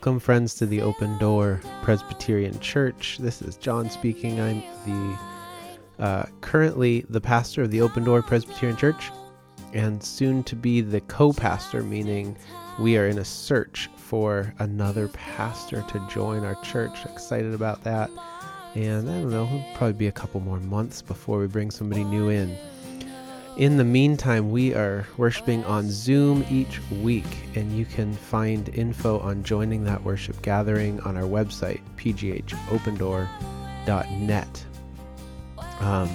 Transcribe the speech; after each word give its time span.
Welcome, 0.00 0.18
friends, 0.18 0.54
to 0.54 0.64
the 0.64 0.80
Open 0.80 1.18
Door 1.18 1.60
Presbyterian 1.82 2.58
Church. 2.60 3.18
This 3.18 3.42
is 3.42 3.58
John 3.58 3.90
speaking. 3.90 4.40
I'm 4.40 4.62
the 4.86 5.18
uh, 6.02 6.26
currently 6.40 7.04
the 7.10 7.20
pastor 7.20 7.64
of 7.64 7.70
the 7.70 7.82
Open 7.82 8.04
Door 8.04 8.22
Presbyterian 8.22 8.78
Church, 8.78 9.10
and 9.74 10.02
soon 10.02 10.42
to 10.44 10.56
be 10.56 10.80
the 10.80 11.02
co-pastor, 11.02 11.82
meaning 11.82 12.34
we 12.78 12.96
are 12.96 13.08
in 13.08 13.18
a 13.18 13.24
search 13.26 13.90
for 13.94 14.54
another 14.58 15.08
pastor 15.08 15.84
to 15.90 16.08
join 16.08 16.46
our 16.46 16.58
church. 16.62 17.04
Excited 17.04 17.52
about 17.52 17.84
that, 17.84 18.08
and 18.74 19.06
I 19.06 19.20
don't 19.20 19.30
know, 19.30 19.44
it'll 19.44 19.74
probably 19.74 19.98
be 19.98 20.06
a 20.06 20.12
couple 20.12 20.40
more 20.40 20.60
months 20.60 21.02
before 21.02 21.38
we 21.38 21.46
bring 21.46 21.70
somebody 21.70 22.04
new 22.04 22.30
in. 22.30 22.56
In 23.60 23.76
the 23.76 23.84
meantime, 23.84 24.50
we 24.50 24.72
are 24.72 25.06
worshiping 25.18 25.62
on 25.66 25.90
Zoom 25.90 26.46
each 26.48 26.80
week, 27.02 27.26
and 27.54 27.70
you 27.76 27.84
can 27.84 28.14
find 28.14 28.70
info 28.70 29.18
on 29.18 29.42
joining 29.42 29.84
that 29.84 30.02
worship 30.02 30.40
gathering 30.40 30.98
on 31.00 31.18
our 31.18 31.24
website, 31.24 31.82
pghopendoor.net. 31.98 34.64
Um, 35.80 36.08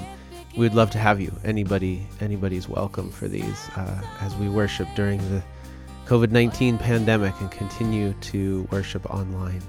we'd 0.57 0.73
love 0.73 0.89
to 0.89 0.97
have 0.97 1.21
you. 1.21 1.31
Anybody, 1.43 2.07
anybody's 2.19 2.67
welcome 2.67 3.11
for 3.11 3.27
these 3.27 3.69
uh, 3.75 4.01
as 4.21 4.35
we 4.37 4.49
worship 4.49 4.87
during 4.95 5.19
the 5.29 5.43
COVID 6.07 6.31
19 6.31 6.79
pandemic 6.79 7.39
and 7.41 7.51
continue 7.51 8.13
to 8.21 8.67
worship 8.71 9.05
online. 9.13 9.61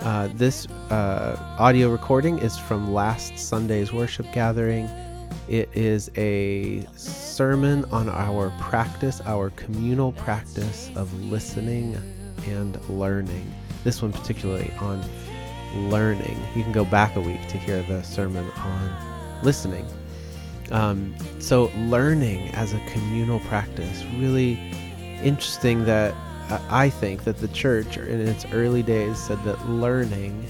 Uh, 0.00 0.28
this 0.34 0.66
uh, 0.90 1.38
audio 1.60 1.90
recording 1.90 2.40
is 2.40 2.58
from 2.58 2.92
last 2.92 3.38
Sunday's 3.38 3.92
worship 3.92 4.26
gathering. 4.32 4.90
It 5.48 5.70
is 5.74 6.10
a 6.16 6.86
sermon 6.94 7.86
on 7.86 8.10
our 8.10 8.50
practice, 8.60 9.22
our 9.24 9.48
communal 9.50 10.12
practice 10.12 10.90
of 10.94 11.12
listening 11.30 11.96
and 12.46 12.78
learning. 12.90 13.50
This 13.82 14.02
one, 14.02 14.12
particularly 14.12 14.70
on 14.78 15.02
learning. 15.74 16.36
You 16.54 16.62
can 16.62 16.72
go 16.72 16.84
back 16.84 17.16
a 17.16 17.20
week 17.20 17.46
to 17.48 17.56
hear 17.56 17.82
the 17.82 18.02
sermon 18.02 18.44
on 18.58 19.42
listening. 19.42 19.86
Um, 20.70 21.14
so, 21.38 21.72
learning 21.76 22.50
as 22.50 22.74
a 22.74 22.80
communal 22.88 23.40
practice, 23.40 24.04
really 24.18 24.60
interesting 25.22 25.84
that 25.86 26.12
uh, 26.50 26.60
I 26.68 26.90
think 26.90 27.24
that 27.24 27.38
the 27.38 27.48
church 27.48 27.96
in 27.96 28.20
its 28.20 28.44
early 28.52 28.82
days 28.82 29.18
said 29.18 29.42
that 29.44 29.66
learning 29.66 30.46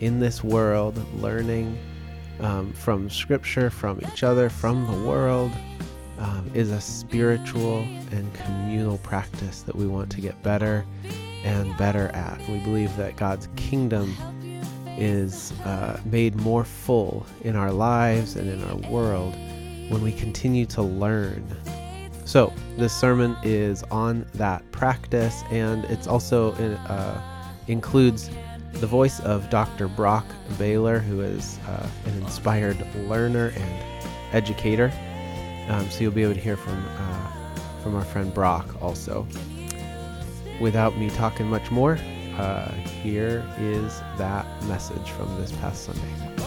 in 0.00 0.20
this 0.20 0.44
world, 0.44 0.98
learning 1.22 1.78
um, 2.40 2.72
from 2.72 3.10
Scripture, 3.10 3.70
from 3.70 4.00
each 4.12 4.22
other, 4.22 4.48
from 4.48 4.86
the 4.86 5.08
world, 5.08 5.52
um, 6.18 6.50
is 6.54 6.70
a 6.70 6.80
spiritual 6.80 7.78
and 8.12 8.32
communal 8.34 8.98
practice 8.98 9.62
that 9.62 9.74
we 9.74 9.86
want 9.86 10.10
to 10.10 10.20
get 10.20 10.40
better 10.42 10.84
and 11.44 11.76
better 11.76 12.08
at. 12.08 12.38
We 12.48 12.58
believe 12.58 12.94
that 12.96 13.16
God's 13.16 13.48
kingdom 13.56 14.14
is 14.98 15.52
uh, 15.64 15.98
made 16.04 16.36
more 16.36 16.64
full 16.64 17.26
in 17.42 17.56
our 17.56 17.72
lives 17.72 18.36
and 18.36 18.48
in 18.48 18.62
our 18.64 18.76
world 18.90 19.34
when 19.88 20.02
we 20.02 20.12
continue 20.12 20.66
to 20.66 20.82
learn. 20.82 21.44
So, 22.26 22.52
this 22.76 22.92
sermon 22.92 23.36
is 23.42 23.82
on 23.84 24.24
that 24.34 24.70
practice, 24.70 25.42
and 25.50 25.84
it's 25.86 26.06
also 26.06 26.52
uh, 26.52 27.20
includes 27.66 28.30
the 28.74 28.86
voice 28.86 29.20
of 29.20 29.50
Dr. 29.50 29.88
Brock 29.88 30.24
Bahler, 30.52 31.02
who 31.02 31.20
is 31.20 31.58
uh, 31.68 31.88
an 32.06 32.22
inspired 32.22 32.84
learner 32.94 33.52
and 33.56 34.04
educator. 34.32 34.92
Um, 35.68 35.88
so 35.90 36.00
you'll 36.00 36.12
be 36.12 36.22
able 36.22 36.34
to 36.34 36.40
hear 36.40 36.56
from 36.56 36.84
uh, 36.98 37.30
from 37.82 37.94
our 37.94 38.04
friend 38.04 38.32
Brock 38.32 38.80
also. 38.82 39.26
Without 40.60 40.96
me 40.98 41.08
talking 41.10 41.46
much 41.46 41.70
more, 41.70 41.98
uh, 42.36 42.70
here 43.02 43.44
is 43.58 44.00
that 44.18 44.46
message 44.64 45.10
from 45.10 45.34
this 45.40 45.52
past 45.52 45.84
Sunday. 45.84 46.39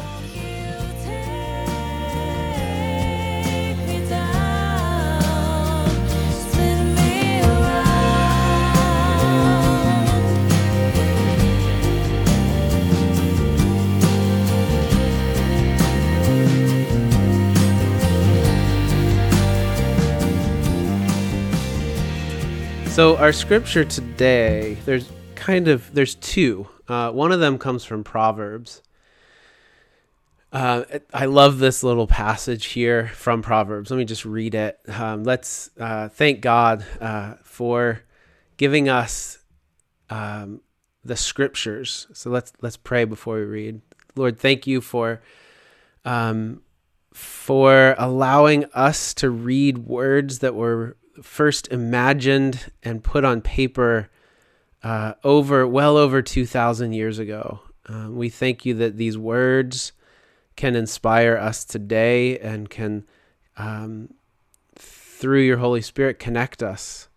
So 22.93 23.17
our 23.17 23.33
scripture 23.33 23.83
today, 23.83 24.77
there's 24.85 25.11
kind 25.33 25.67
of 25.67 25.91
there's 25.95 26.13
two. 26.13 26.67
Uh, 26.87 27.09
one 27.09 27.31
of 27.31 27.39
them 27.39 27.57
comes 27.57 27.83
from 27.83 28.03
Proverbs. 28.03 28.83
Uh, 30.51 30.83
I 31.11 31.25
love 31.25 31.57
this 31.57 31.81
little 31.81 32.05
passage 32.05 32.65
here 32.65 33.07
from 33.07 33.41
Proverbs. 33.41 33.89
Let 33.89 33.97
me 33.97 34.05
just 34.05 34.25
read 34.25 34.53
it. 34.53 34.79
Um, 34.87 35.23
let's 35.23 35.71
uh, 35.79 36.09
thank 36.09 36.41
God 36.41 36.85
uh, 37.01 37.37
for 37.43 38.03
giving 38.57 38.89
us 38.89 39.39
um, 40.11 40.61
the 41.03 41.15
scriptures. 41.15 42.05
So 42.13 42.29
let's 42.29 42.53
let's 42.61 42.77
pray 42.77 43.05
before 43.05 43.37
we 43.37 43.45
read. 43.45 43.81
Lord, 44.15 44.37
thank 44.37 44.67
you 44.67 44.81
for 44.81 45.23
um, 46.05 46.61
for 47.11 47.95
allowing 47.97 48.65
us 48.75 49.15
to 49.15 49.31
read 49.31 49.79
words 49.79 50.39
that 50.39 50.53
were 50.53 50.95
first 51.21 51.67
imagined 51.69 52.71
and 52.81 53.03
put 53.03 53.23
on 53.23 53.41
paper 53.41 54.09
uh, 54.83 55.13
over 55.23 55.67
well 55.67 55.97
over 55.97 56.21
2,000 56.21 56.93
years 56.93 57.19
ago. 57.19 57.61
Uh, 57.87 58.07
we 58.09 58.29
thank 58.29 58.65
you 58.65 58.73
that 58.75 58.97
these 58.97 59.17
words 59.17 59.91
can 60.55 60.75
inspire 60.75 61.37
us 61.37 61.65
today 61.65 62.37
and 62.39 62.69
can, 62.69 63.05
um, 63.57 64.13
through 64.75 65.41
your 65.41 65.57
Holy 65.57 65.81
Spirit, 65.81 66.19
connect 66.19 66.61
us 66.61 67.09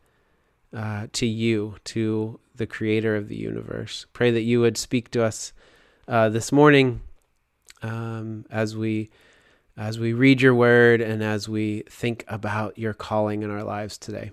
uh, 0.74 1.06
to 1.12 1.26
you, 1.26 1.76
to 1.84 2.40
the 2.54 2.66
creator 2.66 3.16
of 3.16 3.28
the 3.28 3.36
universe. 3.36 4.06
Pray 4.12 4.30
that 4.30 4.42
you 4.42 4.60
would 4.60 4.76
speak 4.76 5.10
to 5.10 5.22
us 5.22 5.52
uh, 6.08 6.28
this 6.28 6.50
morning 6.50 7.00
um, 7.82 8.44
as 8.50 8.76
we 8.76 9.10
as 9.76 9.98
we 9.98 10.12
read 10.12 10.40
your 10.40 10.54
word 10.54 11.00
and 11.00 11.22
as 11.22 11.48
we 11.48 11.82
think 11.88 12.24
about 12.28 12.78
your 12.78 12.94
calling 12.94 13.42
in 13.42 13.50
our 13.50 13.62
lives 13.62 13.98
today. 13.98 14.30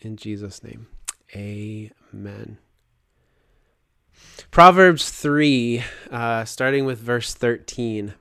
In 0.00 0.16
Jesus' 0.16 0.62
name, 0.62 0.86
amen. 1.34 2.58
Proverbs 4.50 5.10
3, 5.10 5.82
uh, 6.10 6.44
starting 6.44 6.84
with 6.84 6.98
verse 6.98 7.34
13. 7.34 8.14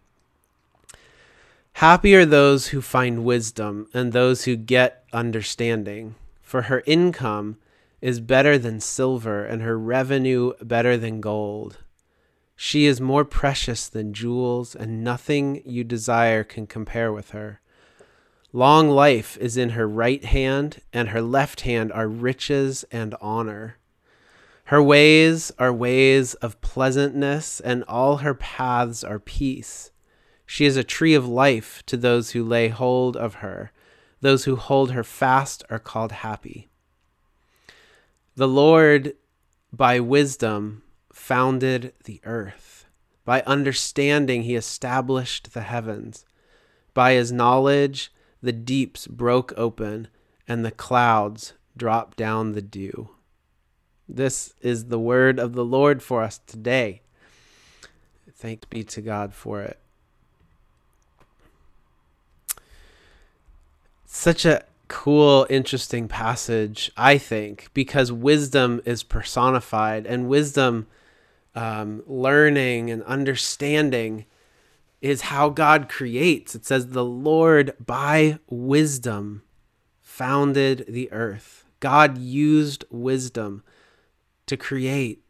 Happy 1.74 2.16
are 2.16 2.25
those 2.25 2.68
who 2.68 2.81
find 2.81 3.24
wisdom 3.24 3.88
and 3.94 4.12
those 4.12 4.46
who 4.46 4.56
get 4.56 5.03
understanding, 5.13 6.16
for 6.41 6.63
her 6.63 6.81
income 6.86 7.57
is 8.02 8.19
better 8.19 8.57
than 8.57 8.80
silver 8.80 9.46
and 9.46 9.62
her 9.62 9.78
revenue 9.78 10.53
better 10.62 10.97
than 10.97 11.22
gold. 11.22 11.78
She 12.59 12.88
is 12.88 13.00
more 13.00 13.23
precious 13.23 13.88
than 13.88 14.13
jewels, 14.13 14.75
and 14.75 15.03
nothing 15.03 15.62
you 15.63 15.84
desire 15.84 16.44
can 16.44 16.66
compare 16.66 17.13
with 17.13 17.29
her. 17.29 17.62
Long 18.51 18.90
life 18.90 19.38
is 19.38 19.57
in 19.57 19.69
her 19.69 19.88
right 19.88 20.25
hand, 20.25 20.81
and 20.91 21.09
her 21.09 21.22
left 21.22 21.62
hand 21.62 21.91
are 21.91 22.07
riches 22.07 22.84
and 22.91 23.13
honor. 23.22 23.78
Her 24.66 24.81
ways 24.81 25.51
are 25.59 25.72
ways 25.72 26.34
of 26.34 26.59
pleasantness, 26.62 27.59
and 27.59 27.83
all 27.83 28.18
her 28.18 28.33
paths 28.33 29.04
are 29.04 29.19
peace. 29.19 29.92
She 30.48 30.65
is 30.65 30.77
a 30.77 30.83
tree 30.83 31.13
of 31.13 31.27
life 31.27 31.83
to 31.86 31.95
those 31.95 32.31
who 32.31 32.44
lay 32.44 32.69
hold 32.69 33.15
of 33.15 33.36
her. 33.36 33.71
Those 34.21 34.45
who 34.45 34.56
hold 34.56 34.92
her 34.92 35.04
fast 35.04 35.63
are 35.69 35.77
called 35.77 36.12
happy. 36.12 36.69
The 38.36 38.48
Lord, 38.48 39.13
by 39.71 40.00
wisdom, 40.00 40.81
founded 41.18 41.92
the 42.06 42.22
earth. 42.24 42.86
By 43.25 43.42
understanding, 43.42 44.44
he 44.44 44.56
established 44.56 45.52
the 45.52 45.64
heavens. 45.64 46.25
By 46.94 47.14
his 47.14 47.31
knowledge, 47.31 48.14
the 48.42 48.54
deeps 48.54 49.08
broke 49.08 49.52
open, 49.58 50.08
and 50.48 50.64
the 50.64 50.72
clouds 50.72 51.54
dropped 51.75 52.18
down 52.18 52.54
the 52.54 52.62
dew. 52.62 53.10
This 54.08 54.54
is 54.62 54.86
the 54.86 55.00
word 55.00 55.40
of 55.40 55.54
the 55.54 55.66
Lord 55.66 56.02
for 56.02 56.24
us 56.24 56.40
today. 56.48 57.02
Thanks 58.31 58.66
be 58.66 58.84
to 58.86 59.02
God 59.02 59.34
for 59.34 59.62
it. 59.64 59.80
Such 64.06 64.46
a 64.46 64.64
cool, 64.88 65.46
interesting 65.50 66.08
passage, 66.08 66.92
I 66.96 67.18
think, 67.18 67.69
because 67.74 68.12
wisdom 68.12 68.81
is 68.86 69.04
personified, 69.04 70.06
and 70.06 70.30
wisdom 70.30 70.88
um, 71.57 72.04
learning 72.06 72.92
and 72.92 73.01
understanding 73.04 74.25
is 75.01 75.21
how 75.21 75.50
God 75.50 75.89
creates. 75.89 76.54
It 76.54 76.68
says, 76.68 76.89
The 76.89 77.04
Lord 77.04 77.74
by 77.83 78.38
wisdom 78.48 79.42
founded 80.00 80.86
the 80.88 81.12
earth. 81.12 81.65
God 81.80 82.19
used 82.19 82.86
wisdom 82.92 83.63
to 84.45 84.56
create. 84.56 85.24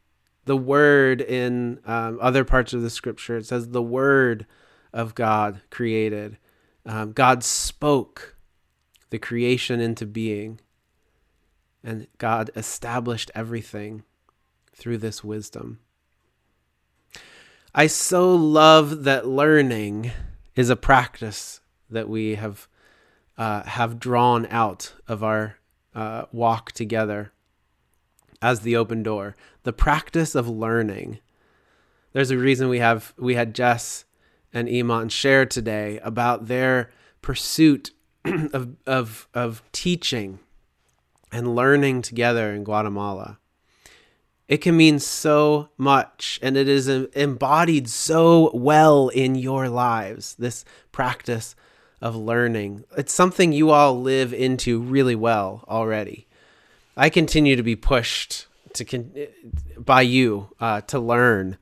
The 0.44 0.57
word 0.57 1.21
in 1.21 1.79
um, 1.85 2.19
other 2.21 2.44
parts 2.44 2.74
of 2.74 2.81
the 2.81 2.89
scripture, 2.89 3.38
it 3.38 3.45
says 3.45 3.69
the 3.69 3.81
word 3.81 4.45
of 4.91 5.15
God 5.15 5.62
created. 5.69 6.38
Um, 6.85 7.13
God 7.13 7.41
spoke 7.41 8.35
the 9.12 9.19
creation 9.19 9.79
into 9.79 10.06
being, 10.06 10.59
and 11.83 12.07
God 12.18 12.50
established 12.53 13.31
everything 13.33 14.03
through 14.74 14.97
this 14.97 15.24
wisdom. 15.24 15.79
I 17.79 17.85
so 17.85 18.33
love 18.33 19.03
that 19.03 19.27
learning 19.27 20.09
is 20.56 20.71
a 20.71 20.75
practice 20.75 21.62
that 21.91 22.09
we 22.09 22.33
have 22.33 22.68
uh, 23.38 23.62
have 23.65 24.00
drawn 24.00 24.47
out 24.50 24.94
of 25.07 25.24
our 25.24 25.59
uh, 25.94 26.25
walk 26.31 26.71
together 26.71 27.31
as 28.41 28.62
the 28.62 28.75
open 28.75 29.03
door. 29.03 29.35
The 29.62 29.74
practice 29.74 30.33
of 30.33 30.50
learning. 30.50 31.19
There's 32.13 32.31
a 32.31 32.38
reason 32.39 32.68
we 32.68 32.79
have 32.79 33.13
we 33.15 33.35
had 33.35 33.53
Jess 33.53 34.06
and 34.51 34.68
Iman 34.68 35.09
share 35.09 35.45
today 35.45 36.00
about 36.00 36.47
their 36.47 36.89
pursuit 37.21 37.91
of 38.25 38.75
of 38.88 39.27
of 39.35 39.62
teaching 39.71 40.39
and 41.31 41.56
learning 41.56 42.01
together 42.01 42.51
in 42.51 42.63
Guatemala. 42.63 43.38
It 44.47 44.57
can 44.57 44.77
mean 44.77 44.99
so 44.99 45.69
much 45.77 46.39
and 46.41 46.55
it 46.55 46.69
is 46.69 46.88
embodied 46.88 47.89
so 47.89 48.51
well 48.53 49.09
in 49.09 49.35
your 49.35 49.67
lives, 49.67 50.35
this 50.35 50.63
practice 50.91 51.55
of 52.01 52.15
learning. 52.15 52.85
It's 52.97 53.13
something 53.13 53.51
you 53.51 53.71
all 53.71 53.99
live 53.99 54.33
into 54.33 54.79
really 54.79 55.15
well 55.15 55.65
already. 55.67 56.27
I 56.95 57.09
continue 57.09 57.55
to 57.55 57.63
be 57.63 57.75
pushed 57.75 58.47
to 58.73 58.85
con- 58.85 59.13
by 59.77 60.01
you 60.01 60.50
uh, 60.59 60.81
to 60.81 61.00
learn 61.00 61.57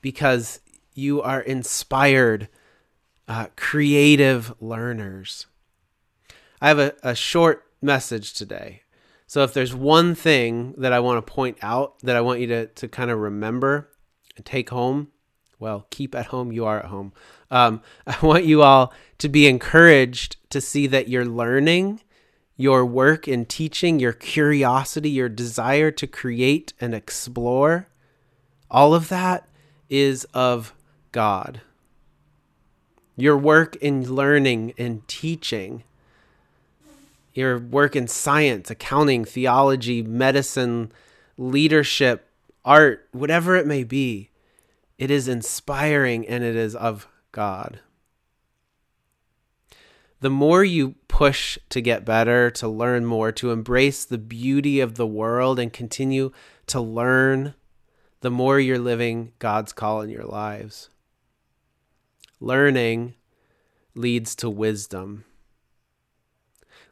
because 0.00 0.60
you 0.94 1.22
are 1.22 1.40
inspired, 1.40 2.48
uh, 3.28 3.46
creative 3.56 4.54
learners. 4.60 5.46
I 6.60 6.68
have 6.68 6.78
a, 6.78 6.94
a 7.02 7.14
short 7.14 7.66
message 7.80 8.32
today. 8.32 8.83
So 9.34 9.42
if 9.42 9.52
there's 9.52 9.74
one 9.74 10.14
thing 10.14 10.74
that 10.78 10.92
I 10.92 11.00
want 11.00 11.26
to 11.26 11.32
point 11.32 11.58
out 11.60 11.98
that 12.04 12.14
I 12.14 12.20
want 12.20 12.38
you 12.38 12.46
to, 12.46 12.66
to 12.66 12.86
kind 12.86 13.10
of 13.10 13.18
remember 13.18 13.90
and 14.36 14.46
take 14.46 14.70
home, 14.70 15.08
well, 15.58 15.88
keep 15.90 16.14
at 16.14 16.26
home, 16.26 16.52
you 16.52 16.64
are 16.66 16.78
at 16.78 16.84
home. 16.84 17.12
Um, 17.50 17.82
I 18.06 18.16
want 18.24 18.44
you 18.44 18.62
all 18.62 18.92
to 19.18 19.28
be 19.28 19.48
encouraged 19.48 20.36
to 20.50 20.60
see 20.60 20.86
that 20.86 21.08
your 21.08 21.24
learning, 21.24 22.00
your 22.56 22.86
work 22.86 23.26
in 23.26 23.44
teaching, 23.44 23.98
your 23.98 24.12
curiosity, 24.12 25.10
your 25.10 25.28
desire 25.28 25.90
to 25.90 26.06
create 26.06 26.72
and 26.80 26.94
explore, 26.94 27.88
all 28.70 28.94
of 28.94 29.08
that 29.08 29.48
is 29.90 30.22
of 30.32 30.72
God. 31.10 31.60
Your 33.16 33.36
work 33.36 33.74
in 33.80 34.14
learning 34.14 34.74
and 34.78 35.08
teaching, 35.08 35.82
your 37.34 37.58
work 37.58 37.96
in 37.96 38.06
science, 38.06 38.70
accounting, 38.70 39.24
theology, 39.24 40.02
medicine, 40.02 40.92
leadership, 41.36 42.30
art, 42.64 43.08
whatever 43.12 43.56
it 43.56 43.66
may 43.66 43.84
be, 43.84 44.30
it 44.98 45.10
is 45.10 45.28
inspiring 45.28 46.26
and 46.26 46.44
it 46.44 46.56
is 46.56 46.74
of 46.76 47.08
God. 47.32 47.80
The 50.20 50.30
more 50.30 50.64
you 50.64 50.94
push 51.08 51.58
to 51.68 51.82
get 51.82 52.04
better, 52.04 52.50
to 52.52 52.68
learn 52.68 53.04
more, 53.04 53.30
to 53.32 53.50
embrace 53.50 54.04
the 54.04 54.16
beauty 54.16 54.80
of 54.80 54.94
the 54.94 55.06
world 55.06 55.58
and 55.58 55.72
continue 55.72 56.30
to 56.68 56.80
learn, 56.80 57.54
the 58.20 58.30
more 58.30 58.58
you're 58.58 58.78
living 58.78 59.32
God's 59.38 59.72
call 59.72 60.00
in 60.00 60.08
your 60.08 60.24
lives. 60.24 60.88
Learning 62.40 63.14
leads 63.94 64.34
to 64.36 64.48
wisdom. 64.48 65.24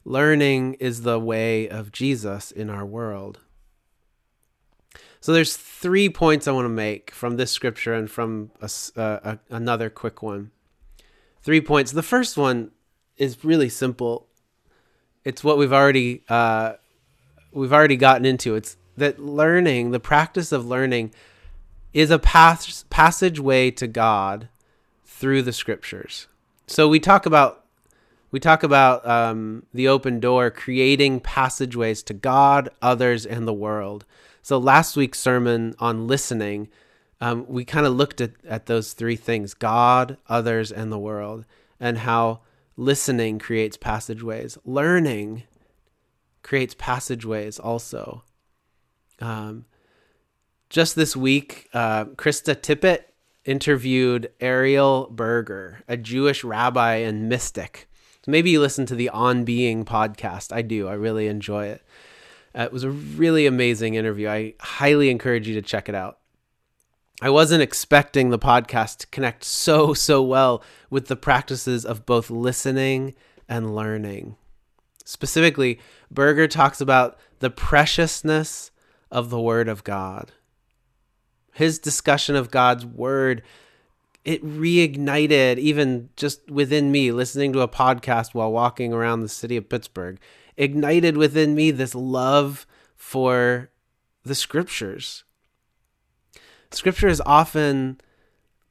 Learning 0.04 0.74
is 0.74 1.02
the 1.02 1.18
way 1.18 1.68
of 1.68 1.92
Jesus 1.92 2.50
in 2.50 2.68
our 2.68 2.84
world. 2.84 3.38
So 5.20 5.32
there's 5.32 5.56
three 5.56 6.08
points 6.08 6.48
I 6.48 6.52
want 6.52 6.64
to 6.64 6.70
make 6.70 7.12
from 7.12 7.36
this 7.36 7.52
scripture 7.52 7.94
and 7.94 8.10
from 8.10 8.50
a, 8.60 8.70
uh, 9.00 9.36
another 9.50 9.88
quick 9.88 10.20
one. 10.20 10.50
Three 11.42 11.60
points. 11.60 11.92
The 11.92 12.02
first 12.02 12.36
one 12.36 12.72
is 13.16 13.44
really 13.44 13.68
simple. 13.68 14.26
It's 15.24 15.44
what 15.44 15.58
we've 15.58 15.72
already 15.72 16.22
uh, 16.28 16.74
we've 17.52 17.72
already 17.72 17.96
gotten 17.96 18.24
into. 18.26 18.56
It's 18.56 18.76
that 18.96 19.20
learning, 19.20 19.92
the 19.92 20.00
practice 20.00 20.50
of 20.50 20.66
learning, 20.66 21.12
is 21.92 22.10
a 22.10 22.18
pass, 22.18 22.84
passageway 22.90 23.70
to 23.72 23.86
God 23.86 24.48
through 25.04 25.42
the 25.42 25.52
scriptures. 25.52 26.26
So 26.66 26.88
we 26.88 26.98
talk 26.98 27.26
about 27.26 27.61
we 28.32 28.40
talk 28.40 28.62
about 28.62 29.06
um, 29.06 29.66
the 29.72 29.86
open 29.86 30.18
door, 30.18 30.50
creating 30.50 31.20
passageways 31.20 32.02
to 32.04 32.14
God, 32.14 32.70
others, 32.80 33.24
and 33.26 33.46
the 33.46 33.52
world. 33.52 34.04
So 34.40 34.58
last 34.58 34.96
week's 34.96 35.20
sermon 35.20 35.74
on 35.78 36.08
listening, 36.08 36.68
um, 37.20 37.44
we 37.46 37.64
kind 37.64 37.86
of 37.86 37.92
looked 37.92 38.20
at, 38.20 38.32
at 38.48 38.66
those 38.66 38.94
three 38.94 39.16
things: 39.16 39.54
God, 39.54 40.16
others, 40.28 40.72
and 40.72 40.90
the 40.90 40.98
world, 40.98 41.44
and 41.78 41.98
how 41.98 42.40
listening 42.76 43.38
creates 43.38 43.76
passageways. 43.76 44.56
Learning 44.64 45.44
creates 46.42 46.74
passageways 46.76 47.58
also. 47.58 48.24
Um, 49.20 49.66
just 50.70 50.96
this 50.96 51.14
week, 51.14 51.68
uh, 51.74 52.06
Krista 52.06 52.56
Tippett 52.56 53.04
interviewed 53.44 54.32
Ariel 54.40 55.08
Burger, 55.10 55.82
a 55.86 55.98
Jewish 55.98 56.42
rabbi 56.42 56.94
and 56.94 57.28
mystic. 57.28 57.88
Maybe 58.26 58.50
you 58.50 58.60
listen 58.60 58.86
to 58.86 58.94
the 58.94 59.08
On 59.08 59.44
Being 59.44 59.84
podcast. 59.84 60.52
I 60.52 60.62
do. 60.62 60.88
I 60.88 60.94
really 60.94 61.26
enjoy 61.26 61.66
it. 61.66 61.82
Uh, 62.54 62.62
it 62.62 62.72
was 62.72 62.84
a 62.84 62.90
really 62.90 63.46
amazing 63.46 63.94
interview. 63.94 64.28
I 64.28 64.54
highly 64.60 65.10
encourage 65.10 65.48
you 65.48 65.54
to 65.54 65.62
check 65.62 65.88
it 65.88 65.94
out. 65.94 66.18
I 67.20 67.30
wasn't 67.30 67.62
expecting 67.62 68.30
the 68.30 68.38
podcast 68.38 68.98
to 68.98 69.06
connect 69.08 69.44
so, 69.44 69.94
so 69.94 70.22
well 70.22 70.62
with 70.90 71.06
the 71.06 71.16
practices 71.16 71.84
of 71.84 72.06
both 72.06 72.30
listening 72.30 73.14
and 73.48 73.74
learning. 73.74 74.36
Specifically, 75.04 75.80
Burger 76.10 76.46
talks 76.46 76.80
about 76.80 77.18
the 77.40 77.50
preciousness 77.50 78.70
of 79.10 79.30
the 79.30 79.40
Word 79.40 79.68
of 79.68 79.84
God 79.84 80.32
his 81.52 81.78
discussion 81.78 82.34
of 82.34 82.50
God's 82.50 82.84
word 82.84 83.42
it 84.24 84.44
reignited 84.44 85.58
even 85.58 86.08
just 86.16 86.48
within 86.50 86.92
me 86.92 87.10
listening 87.10 87.52
to 87.52 87.60
a 87.60 87.68
podcast 87.68 88.34
while 88.34 88.52
walking 88.52 88.92
around 88.92 89.20
the 89.20 89.28
city 89.28 89.56
of 89.56 89.68
Pittsburgh 89.68 90.18
ignited 90.56 91.16
within 91.16 91.54
me 91.54 91.70
this 91.70 91.94
love 91.94 92.66
for 92.94 93.70
the 94.24 94.34
scriptures. 94.34 95.24
Scripture 96.70 97.08
is 97.08 97.22
often 97.26 98.00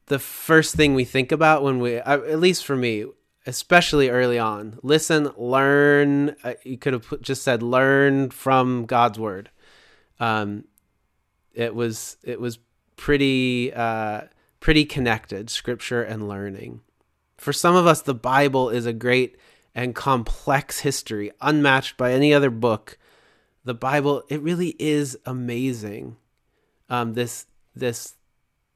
the 0.07 0.19
first 0.19 0.75
thing 0.75 0.93
we 0.93 1.05
think 1.05 1.31
about 1.31 1.63
when 1.63 1.79
we 1.79 1.95
at 1.95 2.39
least 2.39 2.65
for 2.65 2.75
me 2.75 3.05
especially 3.45 4.09
early 4.09 4.37
on 4.37 4.77
listen 4.83 5.31
learn 5.37 6.35
uh, 6.43 6.53
you 6.63 6.77
could 6.77 6.93
have 6.93 7.21
just 7.21 7.43
said 7.43 7.63
learn 7.63 8.29
from 8.29 8.85
god's 8.85 9.17
word. 9.17 9.49
Um, 10.19 10.65
it 11.53 11.73
was 11.73 12.17
it 12.23 12.39
was 12.39 12.59
pretty 12.95 13.73
uh, 13.73 14.21
pretty 14.61 14.85
connected, 14.85 15.49
scripture 15.49 16.01
and 16.01 16.29
learning. 16.29 16.79
For 17.37 17.51
some 17.51 17.75
of 17.75 17.85
us, 17.85 18.01
the 18.01 18.13
Bible 18.13 18.69
is 18.69 18.85
a 18.85 18.93
great 18.93 19.35
and 19.75 19.95
complex 19.95 20.79
history, 20.79 21.31
unmatched 21.41 21.97
by 21.97 22.13
any 22.13 22.33
other 22.33 22.49
book. 22.49 22.97
The 23.65 23.73
Bible, 23.73 24.23
it 24.29 24.41
really 24.41 24.75
is 24.79 25.17
amazing. 25.25 26.15
Um, 26.89 27.13
this 27.13 27.47
this 27.75 28.15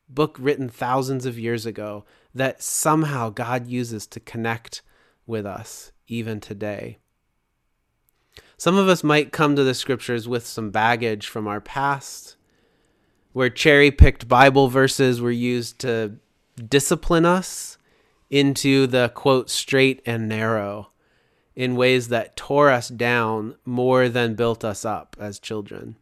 book 0.08 0.38
written 0.39 0.70
thousands 0.70 1.25
of 1.25 1.39
years 1.39 1.65
ago 1.65 2.06
that 2.34 2.62
somehow 2.62 3.30
God 3.30 3.68
uses 3.68 4.08
to 4.08 4.20
connect 4.20 4.82
with 5.25 5.46
us 5.46 5.92
even 6.08 6.39
today. 6.39 6.98
Some 8.58 8.77
of 8.77 8.88
us 8.88 9.04
might 9.04 9.32
come 9.34 9.56
to 9.56 9.63
the 9.63 9.74
scriptures 9.74 10.27
with 10.27 10.46
some 10.46 10.72
baggage 10.72 11.27
from 11.27 11.48
our 11.48 11.60
past, 11.60 12.38
where 13.36 13.50
cherry 13.50 13.92
picked 13.92 14.30
Bible 14.30 14.70
verses 14.70 15.20
were 15.20 15.30
used 15.30 15.77
to 15.80 16.13
discipline 16.70 17.25
us 17.25 17.77
into 18.30 18.88
the 18.88 19.12
quote 19.13 19.50
straight 19.50 20.01
and 20.06 20.30
narrow 20.30 20.88
in 21.54 21.75
ways 21.75 22.08
that 22.08 22.38
tore 22.38 22.70
us 22.70 22.88
down 22.88 23.54
more 23.65 24.08
than 24.08 24.36
built 24.36 24.63
us 24.63 24.86
up 24.86 25.18
as 25.20 25.38
children. 25.38 25.98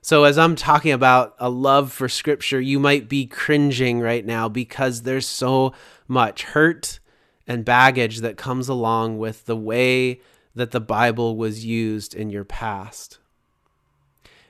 So, 0.00 0.24
as 0.24 0.36
I'm 0.36 0.56
talking 0.56 0.90
about 0.90 1.36
a 1.38 1.48
love 1.48 1.92
for 1.92 2.08
scripture, 2.08 2.60
you 2.60 2.80
might 2.80 3.08
be 3.08 3.26
cringing 3.26 4.00
right 4.00 4.26
now 4.26 4.48
because 4.48 5.02
there's 5.02 5.28
so 5.28 5.72
much 6.08 6.42
hurt 6.42 6.98
and 7.46 7.64
baggage 7.64 8.22
that 8.22 8.36
comes 8.36 8.68
along 8.68 9.18
with 9.18 9.46
the 9.46 9.56
way 9.56 10.20
that 10.56 10.72
the 10.72 10.80
Bible 10.80 11.36
was 11.36 11.64
used 11.64 12.12
in 12.12 12.28
your 12.28 12.44
past. 12.44 13.20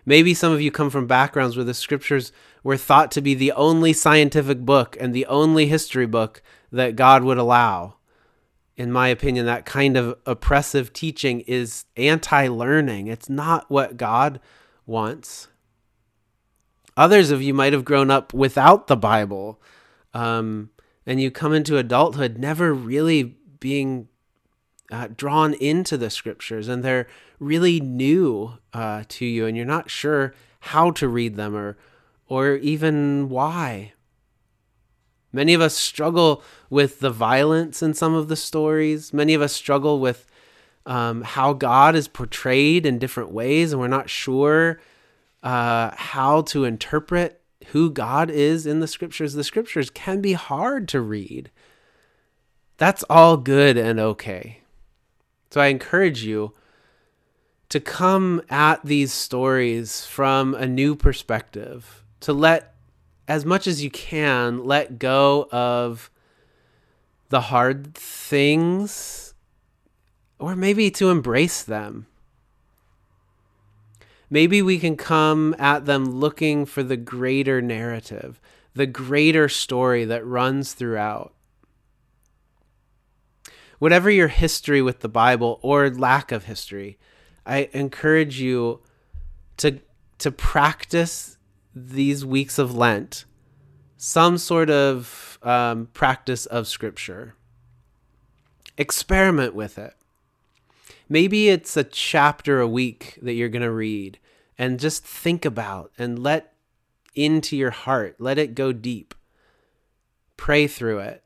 Maybe 0.04 0.35
some 0.35 0.52
of 0.52 0.61
you 0.61 0.71
come 0.71 0.90
from 0.90 1.06
backgrounds 1.06 1.56
where 1.56 1.64
the 1.64 1.75
scriptures 1.75 2.32
were 2.62 2.76
thought 2.76 3.11
to 3.12 3.21
be 3.21 3.35
the 3.35 3.52
only 3.52 3.92
scientific 3.92 4.61
book 4.61 4.97
and 5.00 5.14
the 5.14 5.26
only 5.26 5.66
history 5.66 6.06
book 6.06 6.42
that 6.71 6.97
God 6.97 7.23
would 7.23 7.38
allow. 7.38 7.97
In 8.76 8.90
my 8.90 9.09
opinion, 9.09 9.47
that 9.47 9.66
kind 9.66 9.97
of 9.97 10.18
oppressive 10.26 10.92
teaching 10.92 11.40
is 11.40 11.85
anti 11.97 12.49
learning. 12.49 13.06
It's 13.06 13.28
not 13.28 13.71
what 13.71 13.97
God 13.97 14.40
wants. 14.87 15.49
Others 16.97 17.30
of 17.30 17.42
you 17.42 17.54
might 17.54 17.73
have 17.73 17.85
grown 17.85 18.11
up 18.11 18.35
without 18.35 18.87
the 18.87 18.97
Bible, 18.97 19.61
um, 20.14 20.71
and 21.06 21.21
you 21.21 21.30
come 21.30 21.52
into 21.52 21.78
adulthood 21.78 22.38
never 22.38 22.75
really 22.75 23.37
being 23.61 24.09
uh, 24.93 25.09
drawn 25.17 25.55
into 25.55 25.97
the 25.97 26.11
scriptures, 26.11 26.69
and 26.69 26.85
they're 26.85 27.09
really 27.41 27.81
new 27.81 28.59
uh, 28.75 29.05
to 29.09 29.25
you, 29.25 29.47
and 29.47 29.57
you're 29.57 29.67
not 29.67 29.91
sure 29.91 30.35
how 30.61 30.91
to 30.93 31.09
read 31.09 31.37
them 31.37 31.57
or 31.57 31.77
or 32.29 32.57
even 32.57 33.29
why. 33.29 33.93
Many 35.33 35.55
of 35.55 35.61
us 35.61 35.75
struggle 35.75 36.43
with 36.69 37.01
the 37.01 37.11
violence 37.11 37.83
in 37.83 37.95
some 37.95 38.15
of 38.15 38.29
the 38.29 38.37
stories. 38.37 39.13
Many 39.13 39.33
of 39.35 39.41
us 39.43 39.53
struggle 39.53 39.99
with 39.99 40.27
um, 40.85 41.23
how 41.23 41.55
God 41.55 41.97
is 41.97 42.07
portrayed 42.07 42.85
in 42.85 42.99
different 42.99 43.33
ways, 43.33 43.73
and 43.73 43.81
we're 43.81 43.89
not 43.89 44.11
sure 44.11 44.81
uh, 45.43 45.93
how 45.95 46.43
to 46.43 46.65
interpret 46.65 47.41
who 47.69 47.91
God 47.91 48.31
is 48.31 48.67
in 48.67 48.81
the 48.81 48.87
scriptures. 48.87 49.33
The 49.33 49.45
scriptures 49.45 49.89
can 49.89 50.21
be 50.21 50.35
hard 50.35 50.87
to 50.89 51.01
read. 51.01 51.51
That's 52.77 53.05
all 53.09 53.37
good 53.37 53.77
and 53.79 53.99
okay. 53.99 54.62
So 55.52 55.61
I 55.61 55.66
encourage 55.66 56.25
you 56.25 56.54
to 57.68 57.78
come 57.78 58.40
at 58.49 58.82
these 58.87 59.12
stories 59.12 60.06
from 60.06 60.54
a 60.54 60.66
new 60.66 60.97
perspective, 60.97 62.02
to 62.21 62.32
let, 62.32 62.75
as 63.28 63.44
much 63.44 63.66
as 63.66 63.85
you 63.85 63.90
can, 63.90 64.64
let 64.64 64.99
go 64.99 65.50
of 65.52 66.11
the 67.28 67.42
hard 67.42 67.94
things, 67.94 69.35
or 70.38 70.56
maybe 70.56 70.90
to 70.92 71.11
embrace 71.11 71.62
them. 71.62 72.06
Maybe 74.30 74.62
we 74.62 74.78
can 74.78 74.97
come 74.97 75.54
at 75.59 75.85
them 75.85 76.06
looking 76.18 76.64
for 76.64 76.82
the 76.82 76.97
greater 76.97 77.61
narrative, 77.61 78.40
the 78.73 78.87
greater 78.87 79.50
story 79.50 80.06
that 80.06 80.26
runs 80.26 80.73
throughout. 80.73 81.35
Whatever 83.83 84.12
your 84.12 84.29
history 84.29 84.81
with 84.81 85.01
the 85.01 85.09
Bible 85.09 85.59
or 85.61 85.91
lack 85.91 86.31
of 86.31 86.45
history, 86.45 87.01
I 87.45 87.69
encourage 87.73 88.41
you 88.41 88.81
to 89.57 89.81
to 90.19 90.31
practice 90.31 91.37
these 91.75 92.25
weeks 92.25 92.61
of 92.61 92.77
Lent 92.77 93.25
some 93.97 94.39
sort 94.39 94.71
of 94.71 95.37
um, 95.43 95.89
practice 95.95 96.47
of 96.47 96.69
Scripture. 96.69 97.35
Experiment 98.79 99.53
with 99.53 99.79
it. 99.79 99.95
Maybe 101.09 101.49
it's 101.49 101.77
a 101.77 101.83
chapter 101.83 102.61
a 102.61 102.69
week 102.69 103.19
that 103.21 103.33
you're 103.33 103.49
going 103.49 103.62
to 103.62 103.73
read 103.73 104.21
and 104.57 104.79
just 104.79 105.05
think 105.05 105.45
about 105.45 105.91
and 105.99 106.23
let 106.23 106.55
into 107.17 107.57
your 107.57 107.73
heart, 107.73 108.15
let 108.21 108.39
it 108.39 108.55
go 108.55 108.73
deep. 108.73 109.12
Pray 110.37 110.69
through 110.69 111.01
it, 111.01 111.25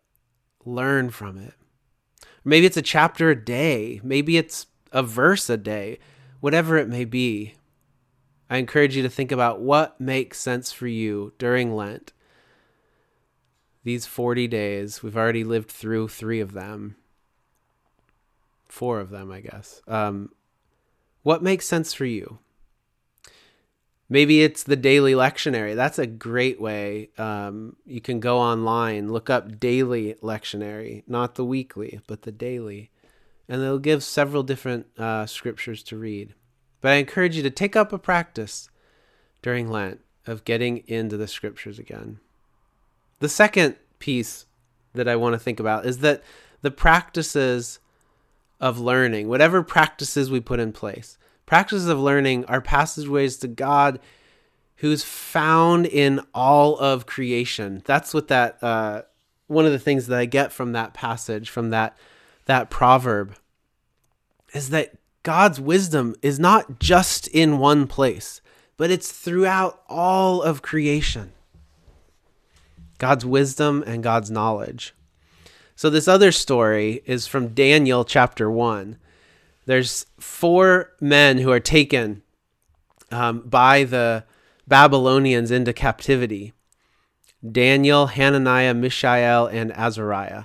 learn 0.64 1.10
from 1.10 1.36
it. 1.36 1.52
Maybe 2.48 2.64
it's 2.64 2.76
a 2.76 2.82
chapter 2.82 3.30
a 3.30 3.44
day, 3.44 4.00
maybe 4.04 4.36
it's 4.36 4.66
a 4.92 5.02
verse 5.02 5.50
a 5.50 5.56
day, 5.56 5.98
whatever 6.38 6.76
it 6.76 6.88
may 6.88 7.04
be. 7.04 7.54
I 8.48 8.58
encourage 8.58 8.94
you 8.94 9.02
to 9.02 9.08
think 9.08 9.32
about 9.32 9.60
what 9.60 10.00
makes 10.00 10.38
sense 10.38 10.70
for 10.70 10.86
you 10.86 11.32
during 11.38 11.74
Lent. 11.74 12.12
These 13.82 14.06
40 14.06 14.46
days, 14.46 15.02
we've 15.02 15.16
already 15.16 15.42
lived 15.42 15.72
through 15.72 16.06
three 16.06 16.38
of 16.38 16.52
them, 16.52 16.94
four 18.68 19.00
of 19.00 19.10
them, 19.10 19.32
I 19.32 19.40
guess. 19.40 19.82
Um, 19.88 20.30
what 21.24 21.42
makes 21.42 21.66
sense 21.66 21.92
for 21.92 22.04
you? 22.04 22.38
Maybe 24.08 24.42
it's 24.42 24.62
the 24.62 24.76
daily 24.76 25.14
lectionary. 25.14 25.74
That's 25.74 25.98
a 25.98 26.06
great 26.06 26.60
way. 26.60 27.10
Um, 27.18 27.76
you 27.84 28.00
can 28.00 28.20
go 28.20 28.38
online, 28.38 29.12
look 29.12 29.28
up 29.28 29.58
daily 29.58 30.14
lectionary, 30.22 31.02
not 31.08 31.34
the 31.34 31.44
weekly, 31.44 32.00
but 32.06 32.22
the 32.22 32.30
daily 32.30 32.90
and 33.48 33.62
they'll 33.62 33.78
give 33.78 34.02
several 34.02 34.42
different 34.42 34.86
uh, 34.98 35.26
scriptures 35.26 35.82
to 35.84 35.96
read. 35.96 36.34
But 36.80 36.92
I 36.92 36.96
encourage 36.96 37.36
you 37.36 37.42
to 37.42 37.50
take 37.50 37.76
up 37.76 37.92
a 37.92 37.98
practice 37.98 38.68
during 39.42 39.68
Lent 39.68 40.00
of 40.26 40.44
getting 40.44 40.78
into 40.86 41.16
the 41.16 41.28
scriptures 41.28 41.78
again. 41.78 42.18
The 43.20 43.28
second 43.28 43.76
piece 43.98 44.46
that 44.94 45.08
I 45.08 45.16
want 45.16 45.34
to 45.34 45.38
think 45.38 45.60
about 45.60 45.86
is 45.86 45.98
that 45.98 46.22
the 46.62 46.70
practices 46.70 47.78
of 48.60 48.80
learning, 48.80 49.28
whatever 49.28 49.62
practices 49.62 50.30
we 50.30 50.40
put 50.40 50.60
in 50.60 50.72
place, 50.72 51.18
practices 51.46 51.88
of 51.88 51.98
learning 51.98 52.44
are 52.46 52.60
passageways 52.60 53.36
to 53.38 53.48
God 53.48 54.00
who's 54.76 55.02
found 55.02 55.86
in 55.86 56.20
all 56.34 56.76
of 56.78 57.06
creation. 57.06 57.82
That's 57.86 58.12
what 58.12 58.28
that, 58.28 58.62
uh, 58.62 59.02
one 59.46 59.64
of 59.64 59.72
the 59.72 59.78
things 59.78 60.08
that 60.08 60.18
I 60.18 60.26
get 60.26 60.52
from 60.52 60.72
that 60.72 60.92
passage, 60.92 61.48
from 61.48 61.70
that 61.70 61.96
that 62.46 62.70
proverb 62.70 63.36
is 64.52 64.70
that 64.70 64.94
God's 65.22 65.60
wisdom 65.60 66.14
is 66.22 66.38
not 66.38 66.78
just 66.78 67.26
in 67.28 67.58
one 67.58 67.86
place, 67.86 68.40
but 68.76 68.90
it's 68.90 69.10
throughout 69.10 69.82
all 69.88 70.42
of 70.42 70.62
creation. 70.62 71.32
God's 72.98 73.26
wisdom 73.26 73.82
and 73.86 74.02
God's 74.02 74.30
knowledge. 74.30 74.94
So, 75.74 75.90
this 75.90 76.08
other 76.08 76.32
story 76.32 77.02
is 77.04 77.26
from 77.26 77.48
Daniel 77.48 78.04
chapter 78.04 78.50
1. 78.50 78.96
There's 79.66 80.06
four 80.18 80.92
men 81.00 81.38
who 81.38 81.50
are 81.50 81.60
taken 81.60 82.22
um, 83.10 83.40
by 83.40 83.84
the 83.84 84.24
Babylonians 84.66 85.50
into 85.50 85.72
captivity 85.72 86.52
Daniel, 87.52 88.06
Hananiah, 88.06 88.74
Mishael, 88.74 89.46
and 89.46 89.72
Azariah. 89.72 90.44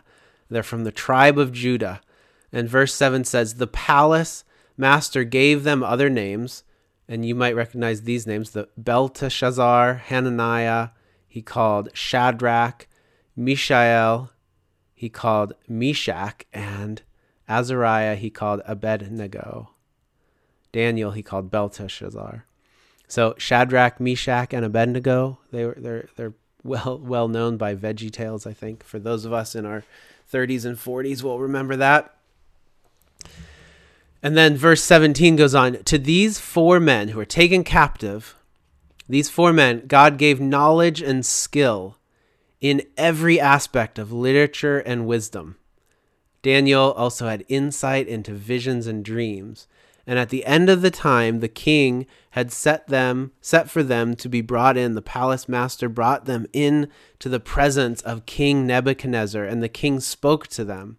They're 0.50 0.62
from 0.62 0.84
the 0.84 0.92
tribe 0.92 1.40
of 1.40 1.51
Judah. 1.51 2.01
And 2.51 2.68
verse 2.70 2.94
7 2.94 3.24
says, 3.24 3.56
The 3.56 3.68
palace 3.68 4.44
master 4.78 5.24
gave 5.24 5.63
them 5.63 5.84
other 5.84 6.10
names, 6.10 6.63
and 7.08 7.25
you 7.25 7.34
might 7.34 7.56
recognize 7.56 8.01
these 8.01 8.28
names 8.28 8.51
the 8.51 8.68
Belteshazzar, 8.78 9.96
Hananiah, 9.96 10.90
he 11.28 11.42
called 11.42 11.90
Shadrach, 11.94 12.88
Mishael, 13.36 14.32
he 14.94 15.10
called 15.10 15.54
Meshach, 15.68 16.46
and 16.51 17.01
Azariah, 17.51 18.15
he 18.15 18.29
called 18.29 18.62
Abednego. 18.65 19.72
Daniel, 20.72 21.12
he 21.12 21.22
called 21.22 21.51
Belteshazzar. 21.51 22.46
So 23.10 23.36
Shadrach, 23.38 24.00
Meshach, 24.00 24.53
and 24.53 24.63
Abednego, 24.63 25.39
they 25.51 25.65
were 25.65 25.75
they're 25.77 26.08
they're 26.15 26.34
well 26.63 26.98
well 26.98 27.27
known 27.27 27.58
by 27.58 27.75
Veggie 27.75 28.12
Tales, 28.12 28.48
I 28.48 28.53
think. 28.53 28.84
For 28.86 29.00
those 29.00 29.25
of 29.25 29.34
us 29.34 29.53
in 29.53 29.65
our 29.65 29.84
30s 30.31 30.63
and 30.63 30.77
40s 30.77 31.24
will 31.24 31.39
remember 31.39 31.75
that. 31.75 32.15
And 34.24 34.38
then 34.38 34.55
verse 34.55 34.81
17 34.84 35.36
goes 35.36 35.53
on 35.53 35.84
To 35.84 35.98
these 35.98 36.39
four 36.39 36.79
men 36.79 37.10
who 37.10 37.17
were 37.17 37.25
taken 37.25 37.65
captive, 37.65 38.36
these 39.10 39.29
four 39.29 39.51
men, 39.51 39.84
God 39.88 40.17
gave 40.17 40.39
knowledge 40.39 41.01
and 41.01 41.25
skill 41.25 41.98
in 42.62 42.84
every 42.96 43.41
aspect 43.41 44.00
of 44.00 44.13
literature 44.13 44.79
and 44.79 45.05
wisdom. 45.05 45.58
Daniel 46.41 46.91
also 46.93 47.27
had 47.27 47.45
insight 47.48 48.07
into 48.07 48.33
visions 48.33 48.88
and 48.88 49.05
dreams. 49.05 49.67
And 50.07 50.17
at 50.17 50.29
the 50.29 50.45
end 50.45 50.69
of 50.69 50.81
the 50.81 50.91
time, 50.91 51.39
the 51.39 51.48
king 51.48 52.07
had 52.31 52.51
set 52.51 52.88
them, 52.88 53.31
set 53.39 53.69
for 53.69 53.83
them 53.83 54.15
to 54.15 54.27
be 54.27 54.41
brought 54.41 54.75
in. 54.75 54.95
The 54.95 55.01
palace 55.01 55.48
master 55.48 55.88
brought 55.88 56.25
them 56.25 56.48
in 56.51 56.88
to 57.19 57.29
the 57.29 57.39
presence 57.39 58.01
of 58.01 58.25
King 58.25 58.65
Nebuchadnezzar, 58.65 59.43
and 59.43 59.62
the 59.62 59.69
king 59.69 60.00
spoke 60.00 60.48
to 60.48 60.63
them. 60.65 60.98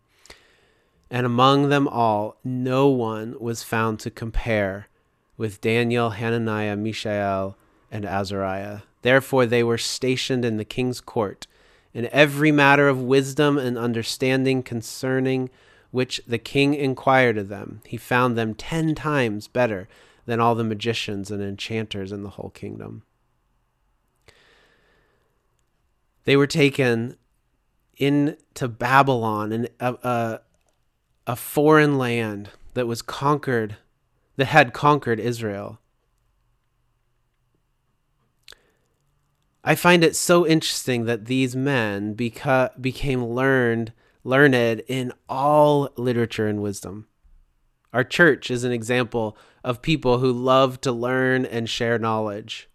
And 1.11 1.27
among 1.27 1.69
them 1.69 1.89
all, 1.89 2.39
no 2.45 2.89
one 2.89 3.37
was 3.41 3.63
found 3.63 3.99
to 4.01 4.11
compare 4.11 4.89
with 5.37 5.61
Daniel, 5.61 6.11
Hananiah, 6.11 6.77
Mishael, 6.77 7.57
and 7.91 8.07
Azariah. 8.07 8.81
Therefore, 9.03 9.45
they 9.45 9.65
were 9.65 9.79
stationed 9.79 10.45
in 10.45 10.57
the 10.57 10.65
king's 10.65 11.01
court 11.01 11.47
in 11.95 12.09
every 12.13 12.51
matter 12.51 12.89
of 12.89 13.01
wisdom 13.01 13.59
and 13.59 13.77
understanding 13.77 14.63
concerning 14.63 15.51
which 15.91 16.23
the 16.27 16.39
king 16.39 16.75
inquired 16.75 17.37
of 17.37 17.49
them, 17.49 17.83
he 17.87 17.97
found 17.97 18.37
them 18.37 18.55
ten 18.55 18.95
times 18.95 19.47
better 19.47 19.89
than 20.25 20.41
all 20.41 20.55
the 20.55 20.65
magicians 20.65 21.31
and 21.31 21.43
enchanters 21.43 22.13
in 22.13 22.23
the 22.23 22.31
whole 22.31 22.51
kingdom. 22.51 23.03
They 26.25 26.37
were 26.37 26.47
taken 26.47 27.17
into 27.97 28.69
Babylon, 28.69 29.53
and 29.53 29.69
a, 29.79 29.95
a, 30.03 30.41
a 31.27 31.37
foreign 31.37 31.99
land 31.99 32.51
that 32.75 32.87
was 32.87 33.03
conquered, 33.03 33.77
that 34.37 34.47
had 34.47 34.73
conquered 34.73 35.21
Israel. 35.21 35.79
I 39.65 39.75
find 39.77 40.03
it 40.03 40.17
so 40.17 40.47
interesting 40.47 41.05
that 41.05 41.27
these 41.27 41.55
men 41.55 42.17
beca- 42.17 42.81
became 42.81 43.25
learned 43.25 43.93
learned 44.25 44.83
in 44.87 45.13
all 45.29 45.91
literature 45.97 46.47
and 46.47 46.63
wisdom. 46.63 47.07
Our 47.93 48.05
church 48.05 48.51
is 48.51 48.65
an 48.65 48.73
example 48.73 49.37
of 49.65 49.83
people 49.83 50.19
who 50.19 50.33
love 50.33 50.81
to 50.83 50.93
learn 50.93 51.45
and 51.45 51.69
share 51.69 51.99
knowledge. 51.99 52.69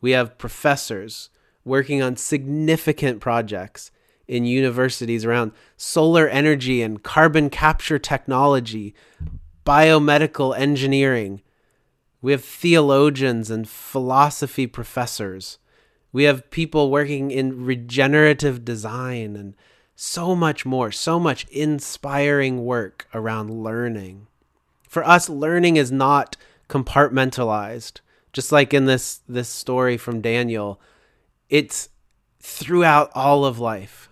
We 0.00 0.12
have 0.12 0.38
professors 0.38 1.30
working 1.64 2.02
on 2.02 2.16
significant 2.16 3.20
projects 3.20 3.90
in 4.26 4.44
universities 4.44 5.24
around 5.24 5.52
solar 5.76 6.28
energy 6.28 6.82
and 6.82 7.02
carbon 7.02 7.50
capture 7.50 7.98
technology, 7.98 8.94
biomedical 9.64 10.58
engineering. 10.58 11.42
We 12.20 12.32
have 12.32 12.44
theologians 12.44 13.50
and 13.50 13.68
philosophy 13.68 14.66
professors. 14.66 15.58
We 16.12 16.24
have 16.24 16.50
people 16.50 16.90
working 16.90 17.30
in 17.30 17.64
regenerative 17.64 18.64
design 18.64 19.36
and 19.36 19.54
so 19.94 20.34
much 20.34 20.64
more, 20.64 20.90
so 20.90 21.18
much 21.18 21.46
inspiring 21.48 22.64
work 22.64 23.08
around 23.12 23.50
learning. 23.50 24.26
For 24.88 25.04
us, 25.04 25.28
learning 25.28 25.76
is 25.76 25.92
not 25.92 26.36
compartmentalized. 26.68 28.00
Just 28.32 28.52
like 28.52 28.72
in 28.72 28.84
this 28.84 29.20
this 29.28 29.48
story 29.48 29.96
from 29.96 30.20
Daniel, 30.20 30.80
it's 31.48 31.88
throughout 32.40 33.10
all 33.14 33.44
of 33.44 33.58
life. 33.58 34.08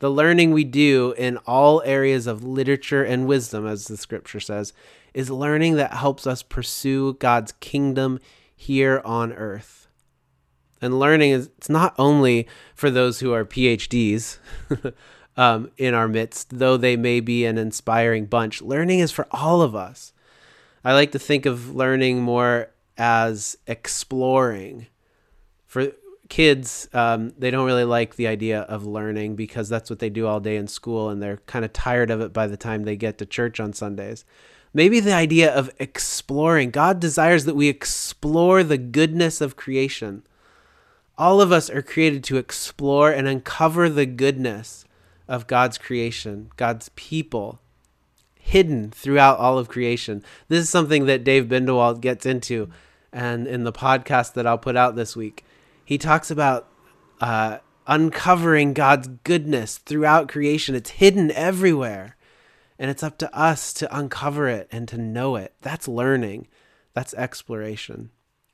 The 0.00 0.10
learning 0.10 0.52
we 0.52 0.64
do 0.64 1.14
in 1.16 1.36
all 1.38 1.82
areas 1.84 2.26
of 2.26 2.44
literature 2.44 3.04
and 3.04 3.26
wisdom, 3.26 3.66
as 3.66 3.86
the 3.86 3.96
scripture 3.96 4.40
says, 4.40 4.72
is 5.14 5.30
learning 5.30 5.76
that 5.76 5.94
helps 5.94 6.26
us 6.26 6.42
pursue 6.42 7.14
God's 7.14 7.52
kingdom 7.52 8.18
here 8.54 9.02
on 9.04 9.32
earth. 9.32 9.79
And 10.80 10.98
learning 10.98 11.32
is 11.32 11.50
it's 11.58 11.68
not 11.68 11.94
only 11.98 12.46
for 12.74 12.90
those 12.90 13.20
who 13.20 13.32
are 13.32 13.44
PhDs 13.44 14.38
um, 15.36 15.70
in 15.76 15.94
our 15.94 16.08
midst, 16.08 16.58
though 16.58 16.76
they 16.76 16.96
may 16.96 17.20
be 17.20 17.44
an 17.44 17.58
inspiring 17.58 18.26
bunch. 18.26 18.62
Learning 18.62 19.00
is 19.00 19.10
for 19.10 19.26
all 19.30 19.62
of 19.62 19.74
us. 19.74 20.12
I 20.84 20.94
like 20.94 21.12
to 21.12 21.18
think 21.18 21.44
of 21.44 21.74
learning 21.74 22.22
more 22.22 22.70
as 22.96 23.58
exploring. 23.66 24.86
For 25.66 25.92
kids, 26.28 26.88
um, 26.94 27.34
they 27.38 27.50
don't 27.50 27.66
really 27.66 27.84
like 27.84 28.16
the 28.16 28.26
idea 28.26 28.62
of 28.62 28.86
learning 28.86 29.36
because 29.36 29.68
that's 29.68 29.90
what 29.90 29.98
they 29.98 30.08
do 30.08 30.26
all 30.26 30.40
day 30.40 30.56
in 30.56 30.66
school, 30.66 31.10
and 31.10 31.22
they're 31.22 31.38
kind 31.46 31.64
of 31.64 31.72
tired 31.72 32.10
of 32.10 32.20
it 32.22 32.32
by 32.32 32.46
the 32.46 32.56
time 32.56 32.84
they 32.84 32.96
get 32.96 33.18
to 33.18 33.26
church 33.26 33.60
on 33.60 33.74
Sundays. 33.74 34.24
Maybe 34.72 35.00
the 35.00 35.12
idea 35.12 35.52
of 35.52 35.70
exploring. 35.78 36.70
God 36.70 37.00
desires 37.00 37.44
that 37.44 37.56
we 37.56 37.68
explore 37.68 38.62
the 38.62 38.78
goodness 38.78 39.40
of 39.40 39.56
creation 39.56 40.22
all 41.20 41.42
of 41.42 41.52
us 41.52 41.68
are 41.68 41.82
created 41.82 42.24
to 42.24 42.38
explore 42.38 43.12
and 43.12 43.28
uncover 43.28 43.90
the 43.90 44.06
goodness 44.06 44.86
of 45.28 45.46
God's 45.46 45.76
creation, 45.76 46.50
God's 46.56 46.88
people, 46.96 47.60
hidden 48.38 48.90
throughout 48.90 49.38
all 49.38 49.58
of 49.58 49.68
creation. 49.68 50.24
This 50.48 50.60
is 50.60 50.70
something 50.70 51.04
that 51.04 51.22
Dave 51.22 51.44
Bindewald 51.44 52.00
gets 52.00 52.24
into, 52.24 52.70
and 53.12 53.46
in 53.46 53.64
the 53.64 53.72
podcast 53.72 54.32
that 54.32 54.46
I'll 54.46 54.56
put 54.56 54.76
out 54.76 54.96
this 54.96 55.14
week, 55.14 55.44
he 55.84 55.98
talks 55.98 56.30
about 56.30 56.68
uh, 57.20 57.58
uncovering 57.86 58.72
God's 58.72 59.08
goodness 59.22 59.76
throughout 59.76 60.26
creation. 60.26 60.74
It's 60.74 60.88
hidden 60.88 61.30
everywhere, 61.32 62.16
and 62.78 62.90
it's 62.90 63.02
up 63.02 63.18
to 63.18 63.38
us 63.38 63.74
to 63.74 63.94
uncover 63.94 64.48
it 64.48 64.68
and 64.72 64.88
to 64.88 64.96
know 64.96 65.36
it. 65.36 65.52
That's 65.60 65.86
learning, 65.86 66.48
that's 66.94 67.12
exploration. 67.12 68.08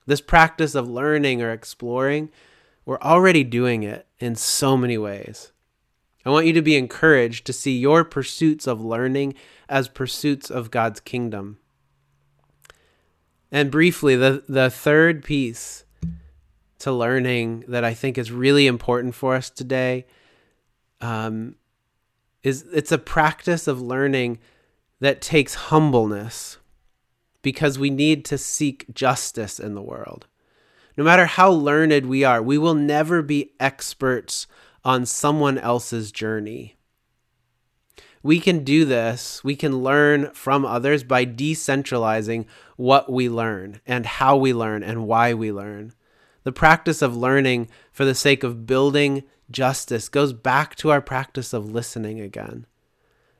This 0.04 0.20
practice 0.20 0.74
of 0.74 0.90
learning 0.90 1.42
or 1.42 1.52
exploring 1.52 2.30
we're 2.86 3.00
already 3.00 3.44
doing 3.44 3.82
it 3.82 4.06
in 4.18 4.36
so 4.36 4.76
many 4.76 4.96
ways. 4.96 5.52
I 6.24 6.30
want 6.30 6.46
you 6.46 6.52
to 6.54 6.62
be 6.62 6.76
encouraged 6.76 7.44
to 7.46 7.52
see 7.52 7.76
your 7.76 8.04
pursuits 8.04 8.66
of 8.66 8.80
learning 8.80 9.34
as 9.68 9.88
pursuits 9.88 10.50
of 10.50 10.70
God's 10.70 11.00
kingdom. 11.00 11.58
And 13.52 13.70
briefly, 13.70 14.16
the, 14.16 14.42
the 14.48 14.70
third 14.70 15.22
piece 15.22 15.84
to 16.78 16.92
learning 16.92 17.64
that 17.68 17.84
I 17.84 17.94
think 17.94 18.18
is 18.18 18.32
really 18.32 18.66
important 18.66 19.14
for 19.14 19.34
us 19.34 19.50
today 19.50 20.06
um, 21.00 21.56
is 22.42 22.64
it's 22.72 22.92
a 22.92 22.98
practice 22.98 23.66
of 23.66 23.80
learning 23.80 24.38
that 25.00 25.20
takes 25.20 25.54
humbleness 25.54 26.58
because 27.42 27.78
we 27.78 27.90
need 27.90 28.24
to 28.24 28.38
seek 28.38 28.92
justice 28.92 29.60
in 29.60 29.74
the 29.74 29.82
world. 29.82 30.26
No 30.96 31.04
matter 31.04 31.26
how 31.26 31.50
learned 31.50 32.06
we 32.06 32.24
are, 32.24 32.42
we 32.42 32.56
will 32.56 32.74
never 32.74 33.22
be 33.22 33.52
experts 33.60 34.46
on 34.84 35.04
someone 35.04 35.58
else's 35.58 36.10
journey. 36.10 36.76
We 38.22 38.40
can 38.40 38.64
do 38.64 38.84
this, 38.84 39.44
we 39.44 39.54
can 39.54 39.84
learn 39.84 40.32
from 40.32 40.64
others 40.64 41.04
by 41.04 41.26
decentralizing 41.26 42.46
what 42.76 43.12
we 43.12 43.28
learn 43.28 43.80
and 43.86 44.04
how 44.04 44.36
we 44.36 44.52
learn 44.52 44.82
and 44.82 45.06
why 45.06 45.32
we 45.32 45.52
learn. 45.52 45.92
The 46.42 46.52
practice 46.52 47.02
of 47.02 47.16
learning 47.16 47.68
for 47.92 48.04
the 48.04 48.14
sake 48.14 48.42
of 48.42 48.66
building 48.66 49.24
justice 49.50 50.08
goes 50.08 50.32
back 50.32 50.74
to 50.76 50.90
our 50.90 51.00
practice 51.00 51.52
of 51.52 51.70
listening 51.70 52.20
again. 52.20 52.66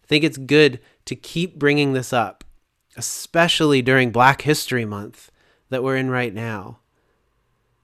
I 0.05 0.07
think 0.07 0.25
it's 0.25 0.39
good 0.39 0.81
to 1.07 1.17
keep 1.17 1.59
bringing 1.59 1.93
this 1.93 2.13
up, 2.13 2.45
especially 2.97 3.83
during 3.83 4.13
Black 4.13 4.43
History 4.43 4.85
Month 4.85 5.31
that 5.69 5.83
we're 5.83 5.97
in 5.97 6.11
right 6.11 6.35
now. 6.35 6.79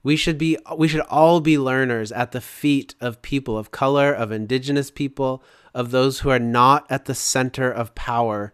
We 0.03 0.17
should 0.17 0.37
be 0.37 0.57
we 0.77 0.89
should 0.89 1.01
all 1.01 1.39
be 1.39 1.57
learners 1.57 2.11
at 2.11 2.33
the 2.33 2.41
feet 2.41 2.93
of 2.99 3.21
people 3.21 3.57
of 3.57 3.71
color, 3.71 4.13
of 4.13 4.31
indigenous 4.31 4.91
people, 4.91 5.41
of 5.73 5.91
those 5.91 6.19
who 6.19 6.29
are 6.29 6.39
not 6.39 6.85
at 6.89 7.05
the 7.05 7.15
center 7.15 7.71
of 7.71 7.95
power 7.95 8.51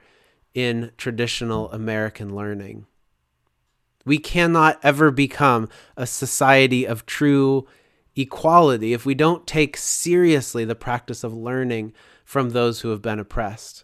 in 0.53 0.91
traditional 0.97 1.71
American 1.71 2.35
learning. 2.35 2.85
We 4.05 4.19
cannot 4.19 4.79
ever 4.83 5.12
become 5.12 5.69
a 5.97 6.07
society 6.07 6.85
of 6.85 7.05
true 7.05 7.67
equality 8.15 8.93
if 8.93 9.05
we 9.05 9.13
don't 9.13 9.47
take 9.47 9.77
seriously 9.77 10.65
the 10.65 10.75
practice 10.75 11.23
of 11.23 11.33
learning 11.33 11.93
from 12.23 12.51
those 12.51 12.81
who 12.81 12.89
have 12.89 13.01
been 13.01 13.19
oppressed. 13.19 13.83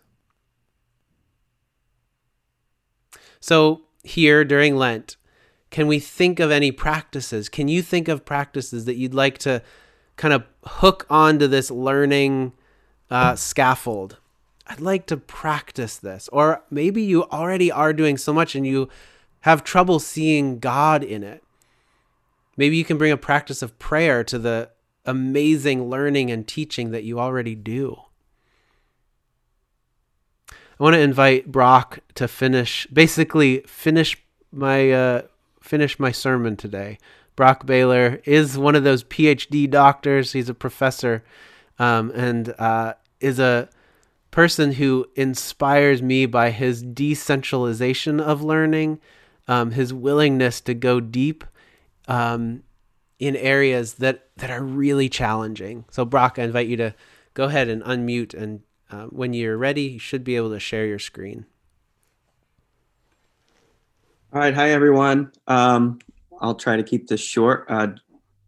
So, 3.39 3.84
here 4.04 4.43
during 4.43 4.75
Lent, 4.75 5.17
can 5.71 5.88
we 5.88 5.99
think 5.99 6.39
of 6.39 6.51
any 6.51 6.71
practices? 6.71 7.49
Can 7.49 7.67
you 7.67 7.82
think 7.82 8.08
of 8.08 8.25
practices 8.25 8.86
that 8.86 8.95
you'd 8.95 9.13
like 9.13 9.38
to 9.39 9.62
kind 10.15 10.34
of 10.34 10.43
hook 10.63 11.06
onto 11.10 11.47
this 11.47 11.69
learning 11.69 12.54
uh, 13.10 13.36
scaffold? 13.36 14.17
I'd 14.67 14.82
like 14.82 15.06
to 15.08 15.17
practice 15.17 15.97
this. 15.97 16.30
Or 16.32 16.63
maybe 16.69 17.01
you 17.01 17.23
already 17.25 17.71
are 17.71 17.93
doing 17.93 18.17
so 18.17 18.34
much 18.34 18.56
and 18.56 18.65
you 18.65 18.89
have 19.41 19.63
trouble 19.63 19.99
seeing 19.99 20.60
God 20.60 21.04
in 21.04 21.23
it. 21.23 21.43
Maybe 22.58 22.78
you 22.78 22.86
can 22.86 22.97
bring 22.97 23.12
a 23.12 23.17
practice 23.17 23.62
of 23.62 23.78
prayer 23.78 24.23
to 24.23 24.39
the 24.39 24.69
amazing 25.06 25.89
learning 25.89 26.32
and 26.32 26.47
teaching 26.47 26.91
that 26.91 27.04
you 27.04 27.19
already 27.19 27.54
do. 27.54 27.97
I 30.51 30.84
want 30.84 30.95
to 30.95 30.99
invite 30.99 31.51
Brock 31.51 31.99
to 32.15 32.28
finish, 32.28 32.88
basically, 32.88 33.60
finish 33.67 34.17
my 34.51 34.91
uh, 34.91 35.21
finish 35.65 35.99
my 35.99 36.12
sermon 36.12 36.56
today. 36.56 36.97
Brock 37.36 37.65
Bahler 37.65 38.21
is 38.25 38.58
one 38.58 38.75
of 38.75 38.84
those 38.84 39.04
PhD 39.04 39.69
doctors. 39.69 40.32
He's 40.32 40.47
a 40.47 40.54
professor 40.54 41.23
um, 41.80 42.12
and 42.12 42.54
uh, 42.58 42.93
is 43.19 43.39
a 43.39 43.69
person 44.32 44.73
who 44.73 45.08
inspires 45.15 46.01
me 46.01 46.25
by 46.25 46.51
his 46.51 46.82
decentralization 46.82 48.19
of 48.19 48.43
learning, 48.43 48.99
um, 49.47 49.71
his 49.71 49.93
willingness 49.93 50.62
to 50.62 50.73
go 50.73 50.99
deep 50.99 51.43
um, 52.08 52.63
in 53.19 53.36
areas 53.36 53.95
that, 53.95 54.30
that 54.38 54.49
are 54.49 54.63
really 54.63 55.10
challenging. 55.10 55.86
So, 55.89 56.06
Brock, 56.06 56.38
I 56.38 56.43
invite 56.43 56.67
you 56.67 56.78
to 56.78 56.95
go 57.34 57.45
ahead 57.45 57.69
and 57.69 57.82
unmute. 57.84 58.34
And 58.34 58.62
uh, 58.91 59.06
when 59.06 59.34
you're 59.34 59.58
ready, 59.58 59.84
you 59.84 59.99
should 59.99 60.23
be 60.23 60.36
able 60.36 60.51
to 60.51 60.60
share 60.60 60.86
your 60.86 60.99
screen. 60.99 61.45
All 64.36 64.41
right, 64.41 64.54
hi 64.54 64.71
everyone. 64.71 65.32
Um, 65.48 66.00
I'll 66.41 66.56
try 66.56 66.76
to 66.76 66.84
keep 66.84 67.08
this 67.08 67.21
short. 67.21 67.67
Uh, 67.69 67.88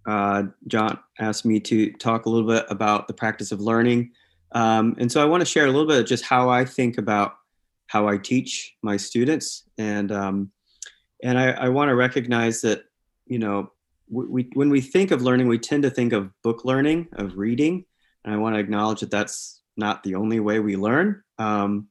uh, 0.05 0.43
John 0.67 0.99
asked 1.17 1.45
me 1.45 1.61
to 1.61 1.93
talk 1.93 2.25
a 2.25 2.29
little 2.29 2.45
bit 2.45 2.65
about 2.69 3.07
the 3.07 3.13
practice 3.13 3.53
of 3.53 3.61
learning. 3.61 4.11
Um, 4.51 4.97
and 4.99 5.09
so 5.09 5.21
I 5.21 5.25
want 5.25 5.39
to 5.39 5.45
share 5.45 5.63
a 5.63 5.71
little 5.71 5.87
bit 5.87 6.01
of 6.01 6.05
just 6.05 6.25
how 6.25 6.49
I 6.49 6.65
think 6.65 6.97
about 6.97 7.37
how 7.85 8.05
I 8.05 8.17
teach 8.17 8.75
my 8.81 8.97
students. 8.97 9.63
And, 9.77 10.11
um, 10.11 10.51
and 11.23 11.39
I, 11.39 11.51
I 11.51 11.69
want 11.69 11.87
to 11.87 11.95
recognize 11.95 12.59
that, 12.63 12.83
you 13.25 13.39
know, 13.39 13.71
we, 14.09 14.49
when 14.55 14.69
we 14.69 14.81
think 14.81 15.11
of 15.11 15.21
learning, 15.21 15.47
we 15.47 15.57
tend 15.57 15.83
to 15.83 15.89
think 15.89 16.11
of 16.11 16.33
book 16.41 16.65
learning, 16.65 17.07
of 17.13 17.37
reading. 17.37 17.85
And 18.25 18.33
I 18.33 18.37
want 18.37 18.55
to 18.55 18.59
acknowledge 18.59 18.99
that 18.99 19.09
that's 19.11 19.61
not 19.77 20.03
the 20.03 20.15
only 20.15 20.41
way 20.41 20.59
we 20.59 20.75
learn. 20.75 21.23
Um, 21.37 21.87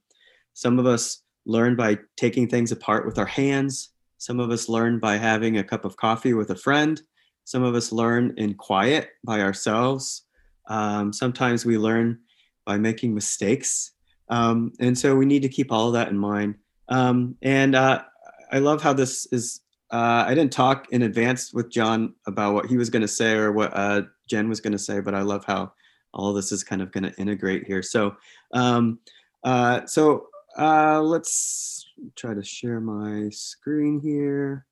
some 0.53 0.77
of 0.77 0.85
us 0.85 1.23
learn 1.47 1.75
by 1.75 1.97
taking 2.17 2.47
things 2.47 2.71
apart 2.71 3.05
with 3.05 3.17
our 3.17 3.25
hands. 3.25 3.89
Some 4.17 4.39
of 4.39 4.51
us 4.51 4.67
learn 4.67 4.99
by 4.99 5.17
having 5.17 5.57
a 5.57 5.63
cup 5.63 5.85
of 5.85 5.95
coffee 5.95 6.33
with 6.33 6.51
a 6.51 6.55
friend. 6.55 7.01
Some 7.45 7.63
of 7.63 7.73
us 7.73 7.91
learn 7.91 8.33
in 8.37 8.53
quiet 8.55 9.09
by 9.23 9.41
ourselves. 9.41 10.25
Um, 10.67 11.13
sometimes 11.13 11.65
we 11.65 11.77
learn 11.77 12.19
by 12.65 12.77
making 12.77 13.15
mistakes. 13.15 13.93
Um, 14.29 14.73
and 14.81 14.97
so 14.97 15.15
we 15.15 15.25
need 15.25 15.43
to 15.43 15.49
keep 15.49 15.71
all 15.71 15.87
of 15.87 15.93
that 15.93 16.09
in 16.09 16.17
mind. 16.17 16.55
Um, 16.89 17.37
and 17.41 17.73
uh, 17.75 18.03
I 18.51 18.59
love 18.59 18.81
how 18.83 18.93
this 18.93 19.25
is. 19.31 19.61
Uh, 19.89 20.25
I 20.27 20.35
didn't 20.35 20.51
talk 20.51 20.87
in 20.91 21.03
advance 21.03 21.53
with 21.53 21.71
John 21.71 22.13
about 22.25 22.53
what 22.53 22.65
he 22.65 22.75
was 22.75 22.89
going 22.89 23.03
to 23.03 23.07
say 23.07 23.31
or 23.31 23.53
what 23.53 23.71
uh, 23.73 24.01
Jen 24.29 24.49
was 24.49 24.59
going 24.59 24.73
to 24.73 24.77
say, 24.77 24.99
but 24.99 25.15
I 25.15 25.21
love 25.21 25.45
how 25.45 25.71
all 26.13 26.33
this 26.33 26.51
is 26.51 26.61
kind 26.61 26.81
of 26.81 26.91
going 26.91 27.05
to 27.05 27.15
integrate 27.17 27.65
here. 27.65 27.81
So, 27.81 28.17
um, 28.53 28.99
uh, 29.45 29.85
so 29.85 30.27
uh, 30.57 31.01
let's 31.01 31.85
try 32.15 32.33
to 32.33 32.43
share 32.43 32.79
my 32.79 33.29
screen 33.29 33.99
here. 33.99 34.65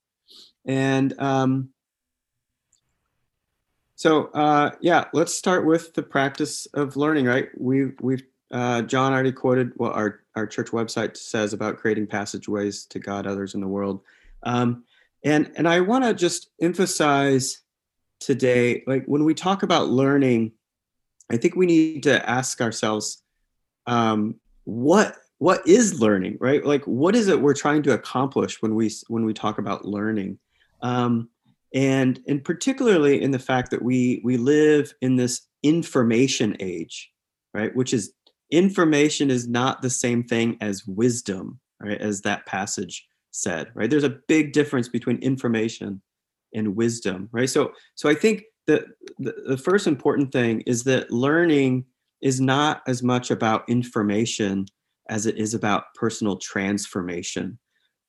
And 0.65 1.17
um, 1.19 1.69
so, 3.95 4.25
uh, 4.33 4.71
yeah, 4.81 5.05
let's 5.13 5.33
start 5.33 5.65
with 5.65 5.93
the 5.93 6.03
practice 6.03 6.65
of 6.73 6.97
learning, 6.97 7.25
right? 7.25 7.49
We, 7.57 7.91
we've, 8.01 8.23
uh, 8.51 8.81
John 8.83 9.13
already 9.13 9.31
quoted 9.31 9.71
what 9.77 9.93
our, 9.93 10.21
our 10.35 10.47
church 10.47 10.71
website 10.71 11.17
says 11.17 11.53
about 11.53 11.77
creating 11.77 12.07
passageways 12.07 12.85
to 12.87 12.99
God, 12.99 13.27
others 13.27 13.53
in 13.53 13.61
the 13.61 13.67
world. 13.67 14.01
Um, 14.43 14.83
and, 15.23 15.51
and 15.55 15.67
I 15.67 15.79
want 15.81 16.03
to 16.03 16.13
just 16.13 16.49
emphasize 16.61 17.61
today, 18.19 18.83
like 18.85 19.05
when 19.05 19.23
we 19.23 19.33
talk 19.33 19.63
about 19.63 19.89
learning, 19.89 20.51
I 21.31 21.37
think 21.37 21.55
we 21.55 21.65
need 21.65 22.03
to 22.03 22.27
ask 22.29 22.61
ourselves, 22.61 23.23
um, 23.87 24.35
what 24.65 25.15
what 25.37 25.67
is 25.67 25.99
learning, 25.99 26.37
right? 26.39 26.65
Like, 26.65 26.83
what 26.85 27.15
is 27.15 27.27
it 27.27 27.41
we're 27.41 27.53
trying 27.53 27.83
to 27.83 27.93
accomplish 27.93 28.61
when 28.61 28.75
we 28.75 28.91
when 29.07 29.25
we 29.25 29.33
talk 29.33 29.57
about 29.57 29.85
learning? 29.85 30.39
Um, 30.81 31.29
and 31.75 32.21
and 32.27 32.43
particularly 32.43 33.21
in 33.21 33.31
the 33.31 33.39
fact 33.39 33.69
that 33.69 33.81
we 33.81 34.21
we 34.23 34.37
live 34.37 34.93
in 35.01 35.17
this 35.17 35.41
information 35.61 36.55
age 36.59 37.11
right 37.53 37.75
which 37.75 37.93
is 37.93 38.13
information 38.51 39.29
is 39.29 39.47
not 39.47 39.81
the 39.81 39.89
same 39.89 40.23
thing 40.23 40.57
as 40.61 40.87
wisdom 40.87 41.59
right 41.81 41.99
as 41.99 42.21
that 42.21 42.45
passage 42.45 43.05
said 43.31 43.69
right 43.75 43.89
there's 43.89 44.03
a 44.03 44.17
big 44.27 44.53
difference 44.53 44.87
between 44.87 45.17
information 45.17 46.01
and 46.53 46.75
wisdom 46.75 47.27
right 47.31 47.49
so 47.49 47.71
so 47.95 48.09
i 48.09 48.15
think 48.15 48.43
the, 48.67 48.83
the, 49.19 49.35
the 49.45 49.57
first 49.57 49.85
important 49.85 50.31
thing 50.31 50.61
is 50.61 50.83
that 50.83 51.11
learning 51.11 51.85
is 52.21 52.41
not 52.41 52.81
as 52.87 53.03
much 53.03 53.29
about 53.29 53.67
information 53.69 54.65
as 55.09 55.25
it 55.25 55.37
is 55.37 55.53
about 55.53 55.93
personal 55.95 56.37
transformation 56.37 57.57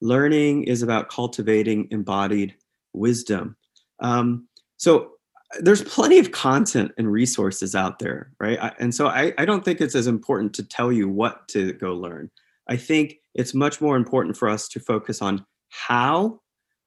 learning 0.01 0.65
is 0.65 0.83
about 0.83 1.09
cultivating 1.09 1.89
embodied 1.91 2.55
wisdom. 2.93 3.57
Um, 4.01 4.49
so 4.77 5.13
there's 5.61 5.83
plenty 5.83 6.19
of 6.19 6.33
content 6.33 6.93
and 6.99 7.11
resources 7.11 7.75
out 7.75 7.99
there, 7.99 8.33
right? 8.41 8.59
I, 8.61 8.73
and 8.79 8.95
so 8.95 9.07
I, 9.07 9.33
I 9.39 9.45
don't 9.45 9.65
think 9.65 9.81
it's 9.81 9.95
as 9.95 10.07
important 10.07 10.55
to 10.55 10.63
tell 10.63 10.93
you 10.93 11.09
what 11.09 11.49
to 11.49 11.73
go 11.75 11.95
learn. 11.95 12.31
I 12.69 12.77
think 12.77 13.17
it's 13.35 13.55
much 13.55 13.81
more 13.81 13.97
important 13.97 14.37
for 14.37 14.49
us 14.49 14.69
to 14.69 14.81
focus 14.81 15.23
on 15.23 15.47
how 15.69 16.41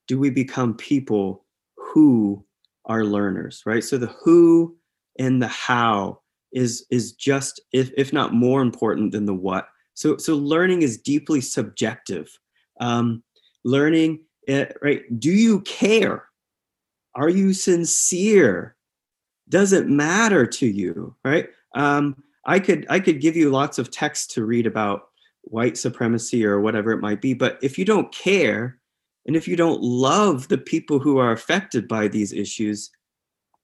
do 0.07 0.19
we 0.19 0.29
become 0.29 0.75
people 0.75 1.45
who 1.77 2.43
are 2.85 3.05
learners, 3.05 3.63
right? 3.65 3.83
So 3.83 3.97
the 3.97 4.13
who 4.23 4.75
and 5.17 5.41
the 5.41 5.47
how 5.47 6.19
is 6.51 6.85
is 6.89 7.13
just 7.13 7.61
if 7.71 7.91
if 7.95 8.11
not 8.11 8.33
more 8.33 8.61
important 8.61 9.11
than 9.11 9.25
the 9.25 9.33
what. 9.33 9.67
So 9.99 10.15
so 10.15 10.35
learning 10.37 10.81
is 10.81 10.97
deeply 10.97 11.41
subjective. 11.41 12.31
Um, 12.79 13.21
learning 13.65 14.21
it, 14.47 14.77
right? 14.81 15.01
Do 15.19 15.29
you 15.29 15.59
care? 15.61 16.23
Are 17.15 17.27
you 17.27 17.51
sincere? 17.51 18.77
Does 19.49 19.73
it 19.73 19.89
matter 19.89 20.45
to 20.45 20.65
you, 20.65 21.17
right? 21.25 21.49
Um, 21.75 22.23
I 22.45 22.61
could 22.61 22.85
I 22.89 23.01
could 23.01 23.19
give 23.19 23.35
you 23.35 23.49
lots 23.49 23.77
of 23.77 23.91
text 23.91 24.31
to 24.31 24.45
read 24.45 24.65
about 24.65 25.09
white 25.41 25.77
supremacy 25.77 26.45
or 26.45 26.61
whatever 26.61 26.91
it 26.91 27.01
might 27.01 27.19
be, 27.19 27.33
but 27.33 27.59
if 27.61 27.77
you 27.77 27.83
don't 27.83 28.09
care 28.13 28.79
and 29.25 29.35
if 29.35 29.49
you 29.49 29.57
don't 29.57 29.81
love 29.81 30.47
the 30.47 30.57
people 30.57 30.99
who 30.99 31.17
are 31.17 31.33
affected 31.33 31.89
by 31.89 32.07
these 32.07 32.31
issues, 32.31 32.89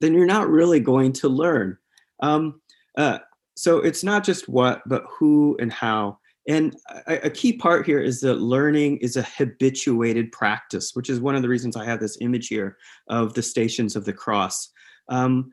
then 0.01 0.13
you're 0.13 0.25
not 0.25 0.49
really 0.49 0.81
going 0.81 1.13
to 1.13 1.29
learn. 1.29 1.77
Um, 2.21 2.59
uh, 2.97 3.19
so 3.55 3.77
it's 3.77 4.03
not 4.03 4.25
just 4.25 4.49
what, 4.49 4.81
but 4.85 5.05
who 5.17 5.55
and 5.61 5.71
how. 5.71 6.19
And 6.47 6.75
a, 7.07 7.29
key 7.29 7.53
part 7.53 7.87
here 7.87 7.99
is 7.99 8.21
that 8.21 8.35
learning 8.35 8.97
is 8.97 9.15
a 9.15 9.23
habituated 9.23 10.31
practice, 10.31 10.91
which 10.93 11.09
is 11.09 11.19
one 11.19 11.35
of 11.35 11.41
the 11.41 11.49
reasons 11.49 11.75
I 11.75 11.85
have 11.85 11.99
this 11.99 12.17
image 12.21 12.49
here 12.49 12.77
of 13.09 13.33
the 13.33 13.41
stations 13.41 13.95
of 13.95 14.05
the 14.05 14.13
cross. 14.13 14.69
Um, 15.09 15.51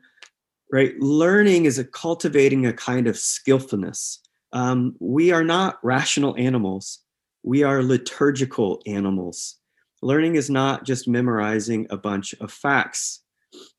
right, 0.71 0.93
learning 0.99 1.65
is 1.65 1.79
a 1.79 1.83
cultivating 1.83 2.67
a 2.67 2.73
kind 2.73 3.07
of 3.07 3.17
skillfulness. 3.17 4.19
Um, 4.51 4.95
we 4.99 5.31
are 5.31 5.43
not 5.43 5.79
rational 5.83 6.35
animals; 6.37 6.99
we 7.41 7.63
are 7.63 7.81
liturgical 7.81 8.79
animals. 8.85 9.57
Learning 10.03 10.35
is 10.35 10.49
not 10.49 10.85
just 10.85 11.07
memorizing 11.07 11.87
a 11.89 11.97
bunch 11.97 12.35
of 12.39 12.51
facts. 12.51 13.21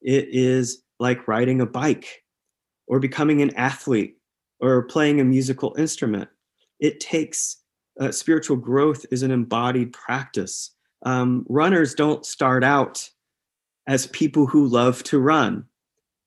It 0.02 0.28
is 0.32 0.82
like 0.98 1.28
riding 1.28 1.60
a 1.60 1.66
bike, 1.66 2.24
or 2.88 2.98
becoming 2.98 3.40
an 3.40 3.54
athlete, 3.54 4.16
or 4.58 4.82
playing 4.82 5.20
a 5.20 5.24
musical 5.24 5.76
instrument 5.78 6.28
it 6.80 7.00
takes 7.00 7.58
uh, 8.00 8.10
spiritual 8.10 8.56
growth 8.56 9.06
is 9.10 9.22
an 9.22 9.30
embodied 9.30 9.92
practice. 9.92 10.72
Um, 11.02 11.44
runners 11.48 11.94
don't 11.94 12.24
start 12.26 12.64
out 12.64 13.08
as 13.86 14.06
people 14.08 14.46
who 14.46 14.66
love 14.66 15.02
to 15.04 15.18
run, 15.18 15.64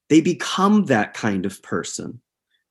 they 0.10 0.22
become 0.22 0.86
that 0.86 1.14
kind 1.14 1.46
of 1.46 1.62
person, 1.64 2.22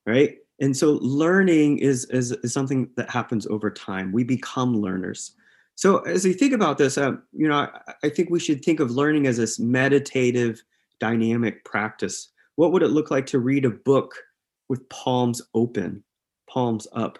right? 0.06 0.36
And 0.60 0.76
so 0.76 0.98
learning 1.02 1.78
is, 1.78 2.06
is, 2.06 2.32
is 2.32 2.52
something 2.52 2.88
that 2.96 3.10
happens 3.10 3.46
over 3.48 3.70
time. 3.70 4.12
We 4.12 4.24
become 4.24 4.80
learners. 4.80 5.32
So 5.74 5.98
as 6.00 6.24
we 6.24 6.32
think 6.32 6.54
about 6.54 6.78
this, 6.78 6.96
uh, 6.96 7.12
you 7.32 7.48
know, 7.48 7.56
I, 7.56 7.68
I 8.04 8.08
think 8.08 8.30
we 8.30 8.40
should 8.40 8.64
think 8.64 8.80
of 8.80 8.90
learning 8.90 9.26
as 9.26 9.36
this 9.36 9.58
meditative, 9.58 10.62
dynamic 10.98 11.64
practice. 11.64 12.30
What 12.54 12.72
would 12.72 12.82
it 12.82 12.88
look 12.88 13.10
like 13.10 13.26
to 13.26 13.38
read 13.38 13.66
a 13.66 13.70
book 13.70 14.14
with 14.70 14.88
palms 14.88 15.42
open, 15.52 16.02
palms 16.48 16.86
up? 16.92 17.18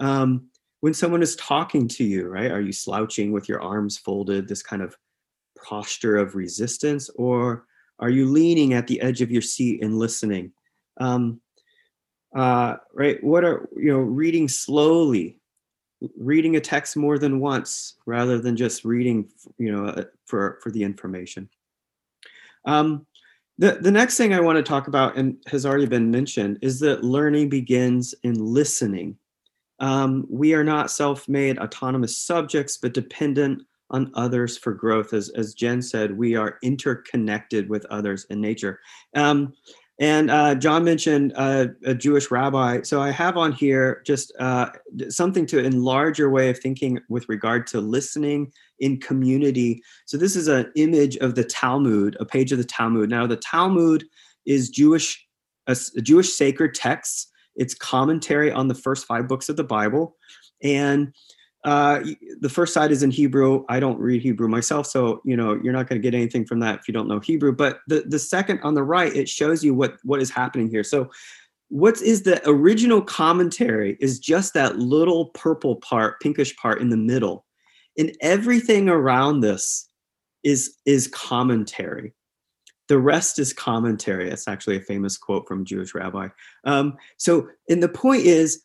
Um, 0.00 0.48
when 0.80 0.94
someone 0.94 1.22
is 1.22 1.36
talking 1.36 1.88
to 1.88 2.04
you, 2.04 2.28
right? 2.28 2.50
Are 2.50 2.60
you 2.60 2.72
slouching 2.72 3.32
with 3.32 3.48
your 3.48 3.62
arms 3.62 3.96
folded, 3.98 4.46
this 4.46 4.62
kind 4.62 4.82
of 4.82 4.96
posture 5.64 6.16
of 6.16 6.34
resistance, 6.34 7.08
or 7.16 7.66
are 7.98 8.10
you 8.10 8.26
leaning 8.26 8.74
at 8.74 8.86
the 8.86 9.00
edge 9.00 9.22
of 9.22 9.30
your 9.30 9.42
seat 9.42 9.82
and 9.82 9.98
listening? 9.98 10.52
Um, 11.00 11.40
uh, 12.34 12.76
right? 12.92 13.22
What 13.24 13.44
are 13.44 13.68
you 13.76 13.92
know? 13.92 13.98
Reading 13.98 14.48
slowly, 14.48 15.38
reading 16.18 16.56
a 16.56 16.60
text 16.60 16.96
more 16.96 17.18
than 17.18 17.40
once, 17.40 17.94
rather 18.04 18.38
than 18.38 18.56
just 18.56 18.84
reading, 18.84 19.28
you 19.58 19.72
know, 19.72 19.86
uh, 19.86 20.04
for 20.26 20.58
for 20.62 20.70
the 20.70 20.82
information. 20.82 21.48
Um, 22.66 23.06
the, 23.58 23.78
the 23.80 23.90
next 23.90 24.18
thing 24.18 24.34
I 24.34 24.40
want 24.40 24.56
to 24.56 24.62
talk 24.62 24.86
about, 24.86 25.16
and 25.16 25.38
has 25.46 25.64
already 25.64 25.86
been 25.86 26.10
mentioned, 26.10 26.58
is 26.60 26.78
that 26.80 27.02
learning 27.02 27.48
begins 27.48 28.14
in 28.22 28.34
listening. 28.34 29.16
Um, 29.78 30.26
we 30.30 30.54
are 30.54 30.64
not 30.64 30.90
self 30.90 31.28
made 31.28 31.58
autonomous 31.58 32.16
subjects, 32.16 32.78
but 32.78 32.94
dependent 32.94 33.62
on 33.90 34.10
others 34.14 34.58
for 34.58 34.72
growth. 34.72 35.12
As, 35.12 35.28
as 35.30 35.54
Jen 35.54 35.80
said, 35.80 36.16
we 36.16 36.34
are 36.34 36.58
interconnected 36.62 37.68
with 37.68 37.86
others 37.86 38.26
in 38.30 38.40
nature. 38.40 38.80
Um, 39.14 39.52
and 39.98 40.30
uh, 40.30 40.54
John 40.54 40.84
mentioned 40.84 41.32
uh, 41.36 41.68
a 41.84 41.94
Jewish 41.94 42.30
rabbi. 42.30 42.82
So 42.82 43.00
I 43.00 43.10
have 43.10 43.38
on 43.38 43.52
here 43.52 44.02
just 44.04 44.30
uh, 44.38 44.68
something 45.08 45.46
to 45.46 45.58
enlarge 45.58 46.18
your 46.18 46.28
way 46.28 46.50
of 46.50 46.58
thinking 46.58 46.98
with 47.08 47.28
regard 47.30 47.66
to 47.68 47.80
listening 47.80 48.52
in 48.80 49.00
community. 49.00 49.82
So 50.04 50.18
this 50.18 50.36
is 50.36 50.48
an 50.48 50.70
image 50.76 51.16
of 51.18 51.34
the 51.34 51.44
Talmud, 51.44 52.16
a 52.20 52.26
page 52.26 52.52
of 52.52 52.58
the 52.58 52.64
Talmud. 52.64 53.08
Now 53.08 53.26
the 53.26 53.36
Talmud 53.36 54.04
is 54.44 54.68
Jewish, 54.68 55.26
a, 55.66 55.74
a 55.96 56.02
Jewish 56.02 56.34
sacred 56.34 56.74
text 56.74 57.32
it's 57.56 57.74
commentary 57.74 58.52
on 58.52 58.68
the 58.68 58.74
first 58.74 59.06
five 59.06 59.28
books 59.28 59.48
of 59.48 59.56
the 59.56 59.64
Bible. 59.64 60.16
And 60.62 61.12
uh, 61.64 62.00
the 62.40 62.48
first 62.48 62.72
side 62.72 62.92
is 62.92 63.02
in 63.02 63.10
Hebrew. 63.10 63.64
I 63.68 63.80
don't 63.80 63.98
read 63.98 64.22
Hebrew 64.22 64.46
myself, 64.46 64.86
so 64.86 65.20
you 65.24 65.36
know 65.36 65.58
you're 65.62 65.72
not 65.72 65.88
going 65.88 66.00
to 66.00 66.10
get 66.10 66.14
anything 66.14 66.46
from 66.46 66.60
that 66.60 66.78
if 66.78 66.88
you 66.88 66.94
don't 66.94 67.08
know 67.08 67.18
Hebrew. 67.18 67.52
But 67.52 67.80
the 67.88 68.04
the 68.06 68.20
second 68.20 68.60
on 68.62 68.74
the 68.74 68.84
right, 68.84 69.14
it 69.14 69.28
shows 69.28 69.64
you 69.64 69.74
what 69.74 69.96
what 70.04 70.22
is 70.22 70.30
happening 70.30 70.70
here. 70.70 70.84
So, 70.84 71.10
what 71.68 72.00
is 72.00 72.22
the 72.22 72.40
original 72.48 73.02
commentary 73.02 73.96
is 74.00 74.20
just 74.20 74.54
that 74.54 74.78
little 74.78 75.30
purple 75.30 75.76
part, 75.76 76.20
pinkish 76.20 76.54
part 76.56 76.80
in 76.80 76.88
the 76.90 76.96
middle, 76.96 77.44
and 77.98 78.16
everything 78.20 78.88
around 78.88 79.40
this 79.40 79.88
is 80.44 80.76
is 80.86 81.08
commentary. 81.08 82.14
The 82.88 82.98
rest 82.98 83.38
is 83.38 83.52
commentary. 83.52 84.30
It's 84.30 84.48
actually 84.48 84.76
a 84.76 84.80
famous 84.82 85.16
quote 85.18 85.48
from 85.48 85.64
Jewish 85.64 85.94
rabbi. 85.94 86.28
Um, 86.64 86.96
so, 87.16 87.48
and 87.68 87.82
the 87.82 87.88
point 87.88 88.24
is, 88.24 88.62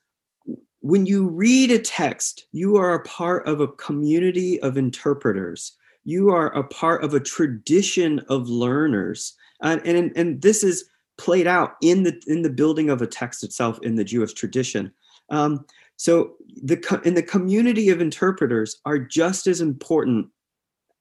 when 0.82 1.06
you 1.06 1.28
read 1.28 1.72
a 1.72 1.80
text, 1.80 2.46
you 2.52 2.78
are 2.78 2.94
a 2.94 3.04
part 3.04 3.48
of 3.48 3.62
a 3.62 3.68
community 3.68 4.60
of 4.62 4.78
interpreters 4.78 5.76
you 6.04 6.30
are 6.30 6.48
a 6.48 6.64
part 6.64 7.04
of 7.04 7.14
a 7.14 7.20
tradition 7.20 8.20
of 8.30 8.50
learners. 8.50 9.34
and, 9.62 9.82
and, 9.86 10.12
and 10.16 10.42
this 10.42 10.64
is 10.64 10.86
played 11.18 11.46
out 11.46 11.74
in 11.82 12.04
the 12.04 12.20
in 12.26 12.42
the 12.42 12.50
building 12.50 12.90
of 12.90 13.02
a 13.02 13.08
text 13.08 13.44
itself 13.44 13.78
in 13.84 13.96
the 13.96 14.04
Jewish 14.04 14.34
tradition. 14.34 14.92
Um, 15.30 15.66
so 15.98 16.34
the 16.64 17.02
in 17.06 17.14
the 17.14 17.24
community 17.24 17.90
of 17.90 18.02
interpreters 18.02 18.82
are 18.86 18.98
just 18.98 19.46
as 19.46 19.62
important 19.62 20.30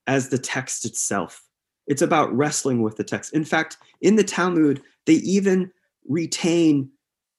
as 0.05 0.29
the 0.29 0.37
text 0.37 0.85
itself. 0.85 1.43
It's 1.87 2.01
about 2.01 2.35
wrestling 2.35 2.81
with 2.81 2.97
the 2.97 3.03
text. 3.03 3.33
In 3.33 3.43
fact, 3.43 3.77
in 4.01 4.15
the 4.15 4.23
Talmud, 4.23 4.81
they 5.05 5.13
even 5.13 5.71
retain 6.07 6.89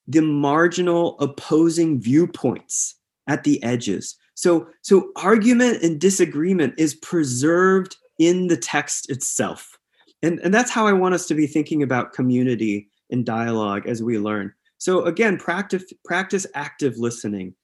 the 0.07 0.22
marginal 0.22 1.16
opposing 1.20 2.00
viewpoints 2.00 2.96
at 3.28 3.44
the 3.44 3.62
edges. 3.62 4.16
So, 4.35 4.66
so 4.83 5.11
argument 5.16 5.83
and 5.83 6.00
disagreement 6.00 6.74
is 6.76 6.94
preserved 6.94 7.96
in 8.18 8.48
the 8.48 8.57
text 8.57 9.11
itself. 9.11 9.78
And, 10.22 10.38
and 10.40 10.52
that's 10.52 10.70
how 10.70 10.87
I 10.87 10.92
want 10.92 11.14
us 11.14 11.26
to 11.26 11.35
be 11.35 11.46
thinking 11.46 11.83
about 11.83 12.12
community 12.12 12.88
and 13.11 13.24
dialogue 13.24 13.87
as 13.87 14.02
we 14.02 14.18
learn. 14.18 14.52
So 14.78 15.05
again, 15.05 15.37
practice 15.38 15.85
practice 16.05 16.46
active 16.55 16.96
listening. 16.96 17.55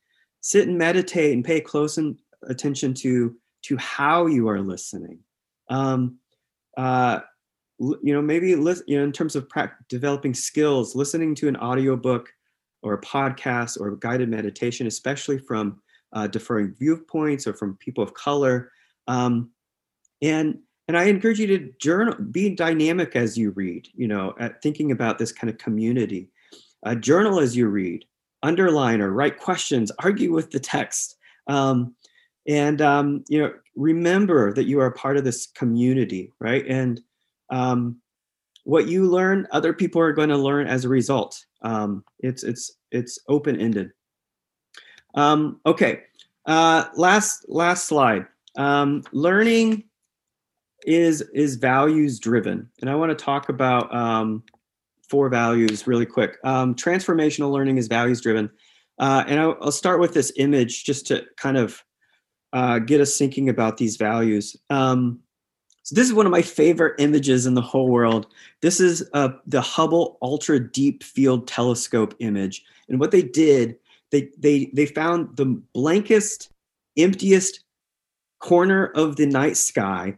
Sit 0.40 0.68
and 0.68 0.78
meditate 0.78 1.32
and 1.32 1.44
pay 1.44 1.60
close 1.60 1.98
attention 2.48 2.94
to 2.94 3.34
to 3.62 3.76
how 3.76 4.26
you 4.26 4.48
are 4.48 4.60
listening. 4.60 5.18
Um, 5.68 6.17
uh, 6.78 7.20
you 7.78 8.12
know, 8.14 8.22
maybe 8.22 8.50
you 8.50 8.56
know, 8.56 9.04
in 9.04 9.12
terms 9.12 9.36
of 9.36 9.48
pra- 9.48 9.76
developing 9.88 10.32
skills, 10.32 10.94
listening 10.94 11.34
to 11.34 11.48
an 11.48 11.56
audiobook 11.56 12.32
or 12.82 12.94
a 12.94 13.00
podcast 13.00 13.80
or 13.80 13.96
guided 13.96 14.28
meditation, 14.28 14.86
especially 14.86 15.38
from 15.38 15.80
uh, 16.12 16.26
differing 16.26 16.74
viewpoints 16.78 17.46
or 17.46 17.52
from 17.52 17.76
people 17.76 18.02
of 18.02 18.14
color. 18.14 18.72
Um, 19.06 19.50
and 20.22 20.58
and 20.86 20.96
I 20.96 21.04
encourage 21.04 21.38
you 21.38 21.46
to 21.48 21.72
journal, 21.80 22.14
be 22.30 22.54
dynamic 22.54 23.14
as 23.14 23.36
you 23.36 23.50
read. 23.50 23.88
You 23.94 24.08
know, 24.08 24.34
at 24.40 24.62
thinking 24.62 24.92
about 24.92 25.18
this 25.18 25.32
kind 25.32 25.50
of 25.50 25.58
community. 25.58 26.30
Uh, 26.86 26.94
journal 26.94 27.40
as 27.40 27.56
you 27.56 27.68
read, 27.68 28.04
underline 28.44 29.00
or 29.00 29.10
write 29.10 29.38
questions, 29.38 29.90
argue 29.98 30.32
with 30.32 30.52
the 30.52 30.60
text. 30.60 31.16
Um, 31.48 31.94
and 32.46 32.80
um, 32.80 33.24
you 33.28 33.40
know 33.40 33.52
remember 33.78 34.52
that 34.52 34.64
you 34.64 34.80
are 34.80 34.90
part 34.90 35.16
of 35.16 35.24
this 35.24 35.46
community 35.46 36.32
right? 36.40 36.66
And 36.66 37.00
um, 37.50 38.00
what 38.64 38.88
you 38.88 39.06
learn 39.06 39.46
other 39.52 39.72
people 39.72 40.00
are 40.02 40.12
going 40.12 40.28
to 40.28 40.36
learn 40.36 40.66
as 40.66 40.84
a 40.84 40.88
result. 40.88 41.44
Um, 41.62 42.04
it's 42.18 42.42
it's 42.42 42.72
it's 42.90 43.18
open 43.28 43.58
ended 43.60 43.90
um, 45.14 45.60
okay 45.64 46.02
uh, 46.46 46.88
last 46.96 47.44
last 47.48 47.86
slide. 47.86 48.26
Um, 48.56 49.02
learning 49.12 49.84
is 50.86 51.20
is 51.34 51.56
values 51.56 52.18
driven. 52.18 52.68
And 52.80 52.88
i 52.88 52.94
want 52.94 53.10
to 53.10 53.24
talk 53.24 53.48
about 53.50 53.94
um, 53.94 54.42
four 55.08 55.28
values 55.28 55.86
really 55.86 56.06
quick. 56.06 56.42
Transformational 56.42 57.52
learning 57.52 57.76
is 57.76 57.86
values 57.86 58.20
driven. 58.20 58.50
Uh, 58.98 59.22
and 59.28 59.38
I'll, 59.38 59.56
I'll 59.60 59.72
start 59.72 60.00
with 60.00 60.12
this 60.12 60.32
image 60.36 60.84
just 60.84 61.06
to 61.08 61.24
kind 61.36 61.56
of 61.56 61.84
uh, 62.52 62.78
get 62.78 63.00
us 63.00 63.16
thinking 63.16 63.48
about 63.48 63.76
these 63.76 63.96
values. 63.96 64.56
Um, 64.70 65.20
so 65.82 65.94
this 65.94 66.06
is 66.06 66.12
one 66.12 66.26
of 66.26 66.32
my 66.32 66.42
favorite 66.42 66.96
images 66.98 67.46
in 67.46 67.54
the 67.54 67.62
whole 67.62 67.88
world. 67.88 68.26
This 68.60 68.78
is 68.78 69.08
uh, 69.14 69.30
the 69.46 69.62
Hubble 69.62 70.18
Ultra 70.20 70.60
Deep 70.60 71.02
Field 71.02 71.48
Telescope 71.48 72.14
image, 72.18 72.62
and 72.88 73.00
what 73.00 73.10
they 73.10 73.22
did, 73.22 73.76
they 74.10 74.28
they 74.38 74.70
they 74.74 74.84
found 74.84 75.36
the 75.36 75.46
blankest, 75.72 76.50
emptiest 76.98 77.64
corner 78.38 78.86
of 78.94 79.16
the 79.16 79.26
night 79.26 79.56
sky. 79.56 80.16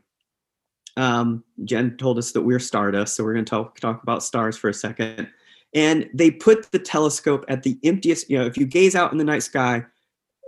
Um, 0.96 1.44
Jen 1.64 1.96
told 1.96 2.18
us 2.18 2.32
that 2.32 2.42
we're 2.42 2.58
stardust, 2.58 3.14
so 3.14 3.22
we're 3.22 3.34
going 3.34 3.44
to 3.44 3.50
talk 3.50 3.78
talk 3.78 4.02
about 4.02 4.24
stars 4.24 4.56
for 4.56 4.68
a 4.68 4.74
second. 4.74 5.28
And 5.72 6.10
they 6.12 6.32
put 6.32 6.72
the 6.72 6.80
telescope 6.80 7.44
at 7.46 7.62
the 7.62 7.78
emptiest. 7.84 8.28
You 8.28 8.38
know, 8.38 8.46
if 8.46 8.56
you 8.56 8.66
gaze 8.66 8.96
out 8.96 9.12
in 9.12 9.18
the 9.18 9.24
night 9.24 9.44
sky, 9.44 9.84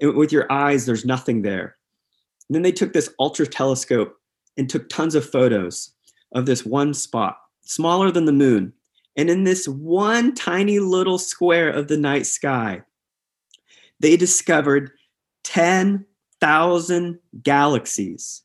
with 0.02 0.32
your 0.32 0.50
eyes, 0.50 0.86
there's 0.86 1.04
nothing 1.04 1.42
there. 1.42 1.76
And 2.48 2.54
then 2.54 2.62
they 2.62 2.72
took 2.72 2.92
this 2.92 3.12
ultra 3.18 3.46
telescope 3.46 4.16
and 4.56 4.68
took 4.68 4.88
tons 4.88 5.14
of 5.14 5.28
photos 5.28 5.92
of 6.34 6.46
this 6.46 6.64
one 6.66 6.94
spot, 6.94 7.38
smaller 7.62 8.10
than 8.10 8.24
the 8.24 8.32
moon. 8.32 8.72
And 9.16 9.30
in 9.30 9.44
this 9.44 9.68
one 9.68 10.34
tiny 10.34 10.78
little 10.78 11.18
square 11.18 11.70
of 11.70 11.88
the 11.88 11.96
night 11.96 12.26
sky, 12.26 12.82
they 14.00 14.16
discovered 14.16 14.90
10,000 15.44 17.18
galaxies, 17.42 18.42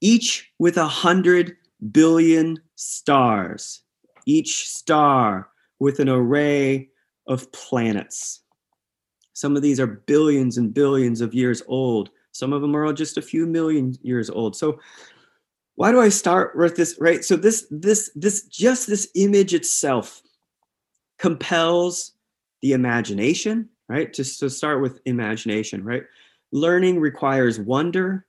each 0.00 0.50
with 0.58 0.76
a 0.76 0.82
100 0.82 1.56
billion 1.92 2.58
stars, 2.74 3.82
each 4.26 4.68
star 4.68 5.48
with 5.78 5.98
an 5.98 6.08
array 6.08 6.88
of 7.26 7.50
planets. 7.52 8.40
Some 9.40 9.56
of 9.56 9.62
these 9.62 9.80
are 9.80 9.86
billions 9.86 10.58
and 10.58 10.74
billions 10.74 11.22
of 11.22 11.32
years 11.32 11.62
old. 11.66 12.10
Some 12.30 12.52
of 12.52 12.60
them 12.60 12.76
are 12.76 12.92
just 12.92 13.16
a 13.16 13.22
few 13.22 13.46
million 13.46 13.96
years 14.02 14.28
old. 14.28 14.54
So 14.54 14.78
why 15.76 15.92
do 15.92 15.98
I 15.98 16.10
start 16.10 16.58
with 16.58 16.76
this? 16.76 16.98
Right. 17.00 17.24
So 17.24 17.36
this 17.36 17.66
this 17.70 18.10
this 18.14 18.44
just 18.44 18.86
this 18.86 19.08
image 19.14 19.54
itself 19.54 20.20
compels 21.18 22.12
the 22.60 22.72
imagination, 22.74 23.70
right? 23.88 24.12
Just 24.12 24.40
to 24.40 24.50
start 24.50 24.82
with 24.82 25.00
imagination, 25.06 25.82
right? 25.84 26.02
Learning 26.52 27.00
requires 27.00 27.58
wonder, 27.58 28.26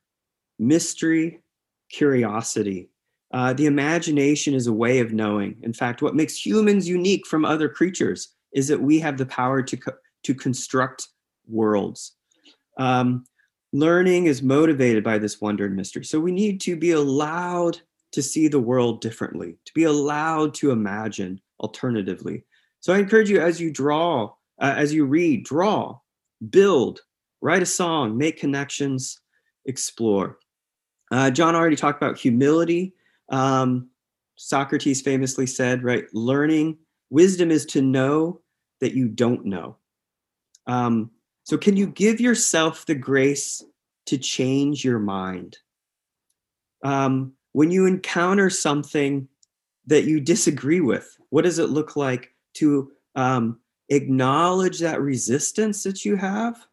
mystery, 0.59 1.41
curiosity. 1.89 2.89
Uh, 3.33 3.51
the 3.51 3.65
imagination 3.65 4.53
is 4.53 4.67
a 4.67 4.73
way 4.73 4.99
of 4.99 5.11
knowing. 5.11 5.59
In 5.61 5.73
fact, 5.73 6.01
what 6.01 6.15
makes 6.15 6.45
humans 6.45 6.87
unique 6.87 7.27
from 7.27 7.43
other 7.43 7.67
creatures 7.67 8.29
is 8.53 8.69
that 8.69 8.81
we 8.81 8.97
have 8.99 9.17
the 9.17 9.25
power 9.25 9.61
to 9.61 9.75
co- 9.75 9.91
to 10.23 10.33
construct 10.33 11.07
worlds. 11.47 12.15
Um, 12.77 13.25
learning 13.73 14.25
is 14.25 14.41
motivated 14.41 15.03
by 15.03 15.17
this 15.17 15.41
wonder 15.41 15.65
and 15.65 15.75
mystery. 15.75 16.03
So 16.03 16.19
we 16.19 16.31
need 16.31 16.61
to 16.61 16.75
be 16.75 16.91
allowed 16.91 17.79
to 18.11 18.21
see 18.21 18.47
the 18.47 18.59
world 18.59 19.01
differently, 19.01 19.57
to 19.65 19.73
be 19.73 19.85
allowed 19.85 20.53
to 20.55 20.71
imagine 20.71 21.39
alternatively. 21.59 22.45
So 22.81 22.93
I 22.93 22.99
encourage 22.99 23.29
you 23.29 23.39
as 23.39 23.61
you 23.61 23.71
draw, 23.71 24.33
uh, 24.59 24.73
as 24.75 24.93
you 24.93 25.05
read, 25.05 25.45
draw, 25.45 25.99
build, 26.49 27.01
write 27.41 27.61
a 27.61 27.65
song, 27.65 28.17
make 28.17 28.37
connections, 28.37 29.19
explore. 29.65 30.39
Uh, 31.11 31.29
John 31.29 31.55
already 31.55 31.75
talked 31.75 32.01
about 32.01 32.17
humility. 32.17 32.93
Um, 33.29 33.89
Socrates 34.35 35.01
famously 35.01 35.45
said, 35.45 35.83
right, 35.83 36.05
learning, 36.13 36.77
wisdom 37.09 37.51
is 37.51 37.65
to 37.67 37.81
know 37.81 38.41
that 38.79 38.93
you 38.93 39.07
don't 39.07 39.45
know. 39.45 39.77
Um, 40.71 41.11
so, 41.43 41.57
can 41.57 41.75
you 41.75 41.87
give 41.87 42.21
yourself 42.21 42.85
the 42.85 42.95
grace 42.95 43.61
to 44.05 44.17
change 44.17 44.85
your 44.85 44.99
mind? 44.99 45.57
Um, 46.81 47.33
when 47.51 47.71
you 47.71 47.85
encounter 47.85 48.49
something 48.49 49.27
that 49.87 50.05
you 50.05 50.21
disagree 50.21 50.79
with, 50.79 51.17
what 51.29 51.43
does 51.43 51.59
it 51.59 51.71
look 51.71 51.97
like 51.97 52.33
to 52.53 52.89
um, 53.15 53.59
acknowledge 53.89 54.79
that 54.79 55.01
resistance 55.01 55.83
that 55.83 56.05
you 56.05 56.15
have 56.15 56.65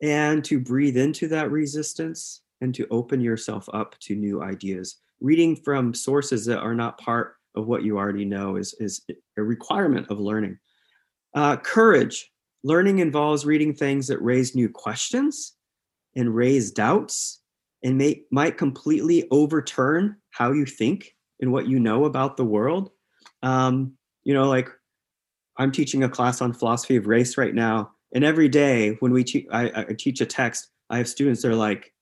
and 0.00 0.42
to 0.46 0.58
breathe 0.58 0.96
into 0.96 1.28
that 1.28 1.50
resistance 1.50 2.40
and 2.62 2.74
to 2.74 2.86
open 2.90 3.20
yourself 3.20 3.68
up 3.74 3.98
to 3.98 4.16
new 4.16 4.42
ideas? 4.42 4.96
Reading 5.20 5.56
from 5.56 5.92
sources 5.92 6.46
that 6.46 6.60
are 6.60 6.74
not 6.74 6.98
part 6.98 7.36
of 7.54 7.66
what 7.66 7.82
you 7.82 7.98
already 7.98 8.24
know 8.24 8.56
is, 8.56 8.74
is 8.80 9.02
a 9.36 9.42
requirement 9.42 10.10
of 10.10 10.20
learning. 10.20 10.58
Uh, 11.34 11.58
courage 11.58 12.32
Learning 12.66 12.98
involves 12.98 13.46
reading 13.46 13.72
things 13.72 14.08
that 14.08 14.20
raise 14.20 14.56
new 14.56 14.68
questions 14.68 15.52
and 16.16 16.34
raise 16.34 16.72
doubts 16.72 17.40
and 17.84 17.96
may, 17.96 18.22
might 18.32 18.58
completely 18.58 19.28
overturn 19.30 20.16
how 20.30 20.50
you 20.50 20.66
think 20.66 21.14
and 21.40 21.52
what 21.52 21.68
you 21.68 21.78
know 21.78 22.06
about 22.06 22.36
the 22.36 22.44
world. 22.44 22.90
Um, 23.44 23.92
you 24.24 24.34
know, 24.34 24.48
like 24.48 24.68
I'm 25.56 25.70
teaching 25.70 26.02
a 26.02 26.08
class 26.08 26.40
on 26.40 26.52
philosophy 26.52 26.96
of 26.96 27.06
race 27.06 27.38
right 27.38 27.54
now, 27.54 27.92
and 28.12 28.24
every 28.24 28.48
day 28.48 28.96
when 28.98 29.12
we 29.12 29.22
te- 29.22 29.46
I, 29.52 29.82
I 29.82 29.94
teach 29.96 30.20
a 30.20 30.26
text, 30.26 30.66
I 30.90 30.98
have 30.98 31.08
students 31.08 31.42
that 31.42 31.52
are 31.52 31.54
like, 31.54 31.94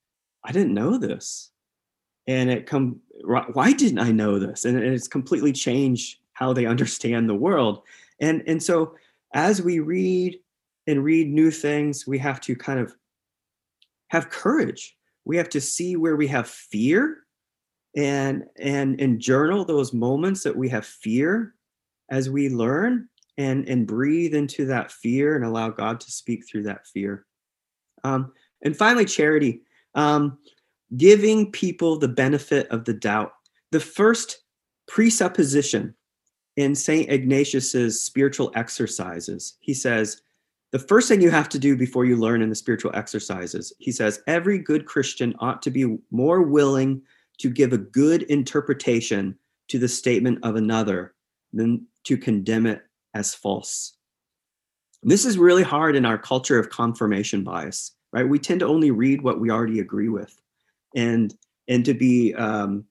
"I 0.44 0.52
didn't 0.52 0.72
know 0.72 0.96
this," 0.96 1.50
and 2.26 2.48
it 2.48 2.64
come, 2.64 3.00
"Why 3.22 3.74
didn't 3.74 3.98
I 3.98 4.12
know 4.12 4.38
this?" 4.38 4.64
And 4.64 4.78
it's 4.78 5.08
completely 5.08 5.52
changed 5.52 6.20
how 6.32 6.54
they 6.54 6.64
understand 6.74 7.28
the 7.28 7.34
world. 7.34 7.82
And 8.18 8.42
and 8.46 8.62
so 8.62 8.94
as 9.34 9.60
we 9.60 9.80
read 9.80 10.40
and 10.86 11.04
read 11.04 11.28
new 11.28 11.50
things, 11.50 12.06
we 12.06 12.18
have 12.18 12.40
to 12.42 12.54
kind 12.54 12.78
of 12.78 12.94
have 14.08 14.30
courage. 14.30 14.96
We 15.24 15.36
have 15.36 15.48
to 15.50 15.60
see 15.60 15.96
where 15.96 16.16
we 16.16 16.26
have 16.28 16.48
fear 16.48 17.18
and 17.96 18.44
and 18.58 19.00
and 19.00 19.20
journal 19.20 19.64
those 19.64 19.92
moments 19.92 20.42
that 20.42 20.56
we 20.56 20.68
have 20.68 20.84
fear 20.84 21.54
as 22.10 22.28
we 22.28 22.48
learn 22.48 23.08
and 23.38 23.68
and 23.68 23.86
breathe 23.86 24.34
into 24.34 24.66
that 24.66 24.92
fear 24.92 25.36
and 25.36 25.44
allow 25.44 25.70
God 25.70 26.00
to 26.00 26.10
speak 26.10 26.46
through 26.46 26.64
that 26.64 26.86
fear. 26.86 27.24
Um, 28.02 28.32
and 28.62 28.76
finally, 28.76 29.04
charity. 29.04 29.62
Um, 29.94 30.38
giving 30.96 31.50
people 31.50 31.98
the 31.98 32.08
benefit 32.08 32.68
of 32.68 32.84
the 32.84 32.94
doubt. 32.94 33.32
The 33.72 33.80
first 33.80 34.44
presupposition 34.86 35.94
in 36.56 36.74
St. 36.74 37.10
Ignatius's 37.10 38.02
spiritual 38.04 38.52
exercises, 38.54 39.56
he 39.60 39.74
says, 39.74 40.22
the 40.74 40.80
first 40.80 41.06
thing 41.06 41.20
you 41.20 41.30
have 41.30 41.48
to 41.50 41.58
do 41.60 41.76
before 41.76 42.04
you 42.04 42.16
learn 42.16 42.42
in 42.42 42.48
the 42.48 42.54
spiritual 42.56 42.90
exercises, 42.96 43.72
he 43.78 43.92
says, 43.92 44.20
every 44.26 44.58
good 44.58 44.86
Christian 44.86 45.32
ought 45.38 45.62
to 45.62 45.70
be 45.70 45.98
more 46.10 46.42
willing 46.42 47.00
to 47.38 47.48
give 47.48 47.72
a 47.72 47.78
good 47.78 48.24
interpretation 48.24 49.38
to 49.68 49.78
the 49.78 49.86
statement 49.86 50.40
of 50.42 50.56
another 50.56 51.14
than 51.52 51.86
to 52.02 52.16
condemn 52.16 52.66
it 52.66 52.82
as 53.14 53.36
false. 53.36 53.92
This 55.04 55.24
is 55.24 55.38
really 55.38 55.62
hard 55.62 55.94
in 55.94 56.04
our 56.04 56.18
culture 56.18 56.58
of 56.58 56.70
confirmation 56.70 57.44
bias, 57.44 57.92
right? 58.12 58.28
We 58.28 58.40
tend 58.40 58.58
to 58.58 58.66
only 58.66 58.90
read 58.90 59.22
what 59.22 59.38
we 59.38 59.50
already 59.50 59.78
agree 59.78 60.08
with, 60.08 60.36
and 60.96 61.32
and 61.68 61.84
to 61.84 61.94
be 61.94 62.34
um, 62.34 62.84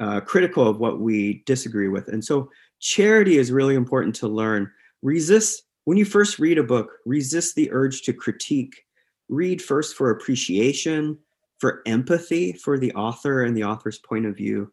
uh, 0.00 0.20
critical 0.20 0.68
of 0.68 0.78
what 0.78 1.00
we 1.00 1.42
disagree 1.46 1.88
with. 1.88 2.06
And 2.06 2.24
so, 2.24 2.48
charity 2.78 3.38
is 3.38 3.50
really 3.50 3.74
important 3.74 4.14
to 4.16 4.28
learn. 4.28 4.70
Resist 5.02 5.63
when 5.84 5.96
you 5.96 6.04
first 6.04 6.38
read 6.38 6.58
a 6.58 6.62
book. 6.62 6.90
Resist 7.06 7.54
the 7.54 7.70
urge 7.72 8.02
to 8.02 8.12
critique. 8.12 8.84
Read 9.28 9.62
first 9.62 9.96
for 9.96 10.10
appreciation, 10.10 11.18
for 11.58 11.82
empathy 11.86 12.52
for 12.52 12.78
the 12.78 12.92
author 12.92 13.42
and 13.42 13.56
the 13.56 13.64
author's 13.64 13.98
point 13.98 14.26
of 14.26 14.36
view, 14.36 14.72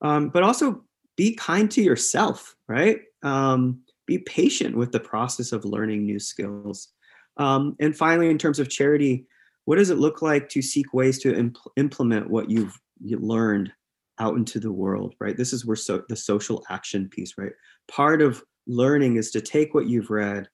um, 0.00 0.28
but 0.28 0.42
also 0.42 0.82
be 1.16 1.34
kind 1.34 1.70
to 1.70 1.82
yourself, 1.82 2.56
right? 2.68 3.00
Um, 3.22 3.80
be 4.06 4.18
patient 4.18 4.76
with 4.76 4.90
the 4.90 5.00
process 5.00 5.52
of 5.52 5.64
learning 5.64 6.04
new 6.04 6.18
skills. 6.18 6.88
Um, 7.36 7.76
and 7.78 7.96
finally, 7.96 8.28
in 8.28 8.38
terms 8.38 8.58
of 8.58 8.68
charity, 8.68 9.26
what 9.66 9.76
does 9.76 9.90
it 9.90 9.98
look 9.98 10.22
like 10.22 10.48
to 10.48 10.62
seek 10.62 10.92
ways 10.92 11.18
to 11.20 11.32
impl- 11.32 11.70
implement 11.76 12.28
what 12.28 12.50
you've 12.50 12.76
you 13.00 13.18
learned 13.18 13.72
out 14.18 14.36
into 14.36 14.60
the 14.60 14.72
world, 14.72 15.14
right? 15.20 15.36
This 15.36 15.52
is 15.52 15.64
where 15.64 15.76
so, 15.76 16.02
the 16.08 16.16
social 16.16 16.64
action 16.70 17.08
piece, 17.08 17.34
right? 17.38 17.52
Part 17.88 18.22
of 18.22 18.42
learning 18.66 19.16
is 19.16 19.30
to 19.32 19.40
take 19.40 19.74
what 19.74 19.86
you've 19.86 20.10
read 20.10 20.48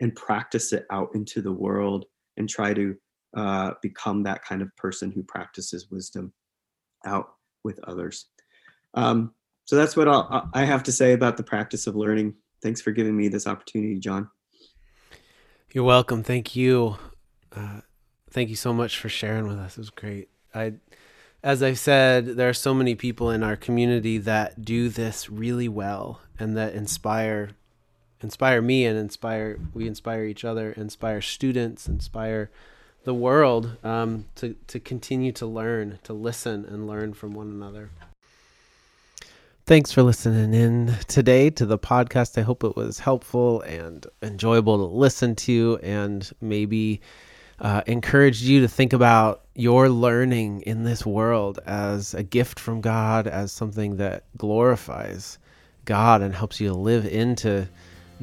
and 0.00 0.14
practice 0.14 0.72
it 0.72 0.86
out 0.90 1.10
into 1.14 1.42
the 1.42 1.52
world 1.52 2.04
and 2.36 2.48
try 2.48 2.72
to 2.74 2.94
uh, 3.36 3.72
become 3.82 4.22
that 4.22 4.44
kind 4.44 4.62
of 4.62 4.74
person 4.76 5.10
who 5.10 5.22
practices 5.22 5.88
wisdom 5.90 6.32
out 7.04 7.26
with 7.64 7.78
others. 7.84 8.26
Um, 8.94 9.34
so 9.64 9.76
that's 9.76 9.96
what 9.96 10.08
I'll, 10.08 10.48
I 10.54 10.64
have 10.64 10.82
to 10.84 10.92
say 10.92 11.12
about 11.12 11.36
the 11.36 11.42
practice 11.42 11.86
of 11.86 11.94
learning. 11.94 12.34
Thanks 12.62 12.80
for 12.80 12.90
giving 12.90 13.16
me 13.16 13.28
this 13.28 13.46
opportunity, 13.46 13.98
John. 13.98 14.30
You're 15.72 15.84
welcome. 15.84 16.22
Thank 16.22 16.56
you. 16.56 16.96
Uh, 17.54 17.82
thank 18.30 18.48
you 18.48 18.56
so 18.56 18.72
much 18.72 18.98
for 18.98 19.08
sharing 19.08 19.46
with 19.46 19.58
us. 19.58 19.76
It 19.76 19.80
was 19.80 19.90
great. 19.90 20.30
I, 20.54 20.74
as 21.42 21.62
I've 21.62 21.78
said, 21.78 22.26
there 22.26 22.48
are 22.48 22.54
so 22.54 22.72
many 22.72 22.94
people 22.94 23.30
in 23.30 23.42
our 23.42 23.56
community 23.56 24.18
that 24.18 24.64
do 24.64 24.88
this 24.88 25.28
really 25.28 25.68
well 25.68 26.20
and 26.38 26.56
that 26.56 26.74
inspire, 26.74 27.50
inspire 28.22 28.62
me 28.62 28.84
and 28.84 28.98
inspire. 28.98 29.58
We 29.74 29.86
inspire 29.86 30.24
each 30.24 30.44
other, 30.44 30.72
inspire 30.72 31.20
students, 31.20 31.88
inspire 31.88 32.50
the 33.04 33.14
world 33.14 33.76
um, 33.84 34.26
to 34.36 34.54
to 34.66 34.80
continue 34.80 35.32
to 35.32 35.46
learn, 35.46 35.98
to 36.04 36.12
listen 36.12 36.64
and 36.64 36.86
learn 36.86 37.14
from 37.14 37.32
one 37.32 37.48
another. 37.48 37.90
Thanks 39.66 39.92
for 39.92 40.02
listening 40.02 40.54
in 40.54 40.94
today 41.08 41.50
to 41.50 41.66
the 41.66 41.78
podcast. 41.78 42.38
I 42.38 42.42
hope 42.42 42.64
it 42.64 42.74
was 42.74 42.98
helpful 42.98 43.60
and 43.62 44.06
enjoyable 44.22 44.78
to 44.78 44.94
listen 44.94 45.36
to, 45.36 45.78
and 45.82 46.30
maybe 46.40 47.02
uh, 47.60 47.82
encouraged 47.86 48.42
you 48.42 48.62
to 48.62 48.68
think 48.68 48.94
about 48.94 49.44
your 49.54 49.90
learning 49.90 50.62
in 50.62 50.84
this 50.84 51.04
world 51.04 51.58
as 51.66 52.14
a 52.14 52.22
gift 52.22 52.58
from 52.58 52.80
God, 52.80 53.26
as 53.26 53.52
something 53.52 53.96
that 53.96 54.24
glorifies 54.38 55.38
God 55.84 56.22
and 56.22 56.34
helps 56.34 56.60
you 56.60 56.68
to 56.68 56.74
live 56.74 57.04
into 57.04 57.68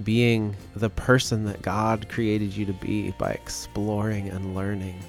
being 0.04 0.56
the 0.76 0.90
person 0.90 1.46
that 1.46 1.62
God 1.62 2.10
created 2.10 2.56
you 2.56 2.66
to 2.66 2.74
be 2.74 3.12
by 3.12 3.32
exploring 3.32 4.30
and 4.30 4.56
learning. 4.56 5.00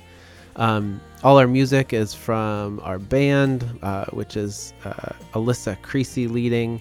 Um, 0.56 1.00
all 1.22 1.38
our 1.38 1.46
music 1.46 1.92
is 1.92 2.14
from 2.14 2.80
our 2.82 2.98
band, 2.98 3.78
uh, 3.82 4.06
which 4.06 4.36
is 4.36 4.72
uh, 4.84 5.12
Alyssa 5.34 5.80
Creasy 5.82 6.28
leading, 6.28 6.80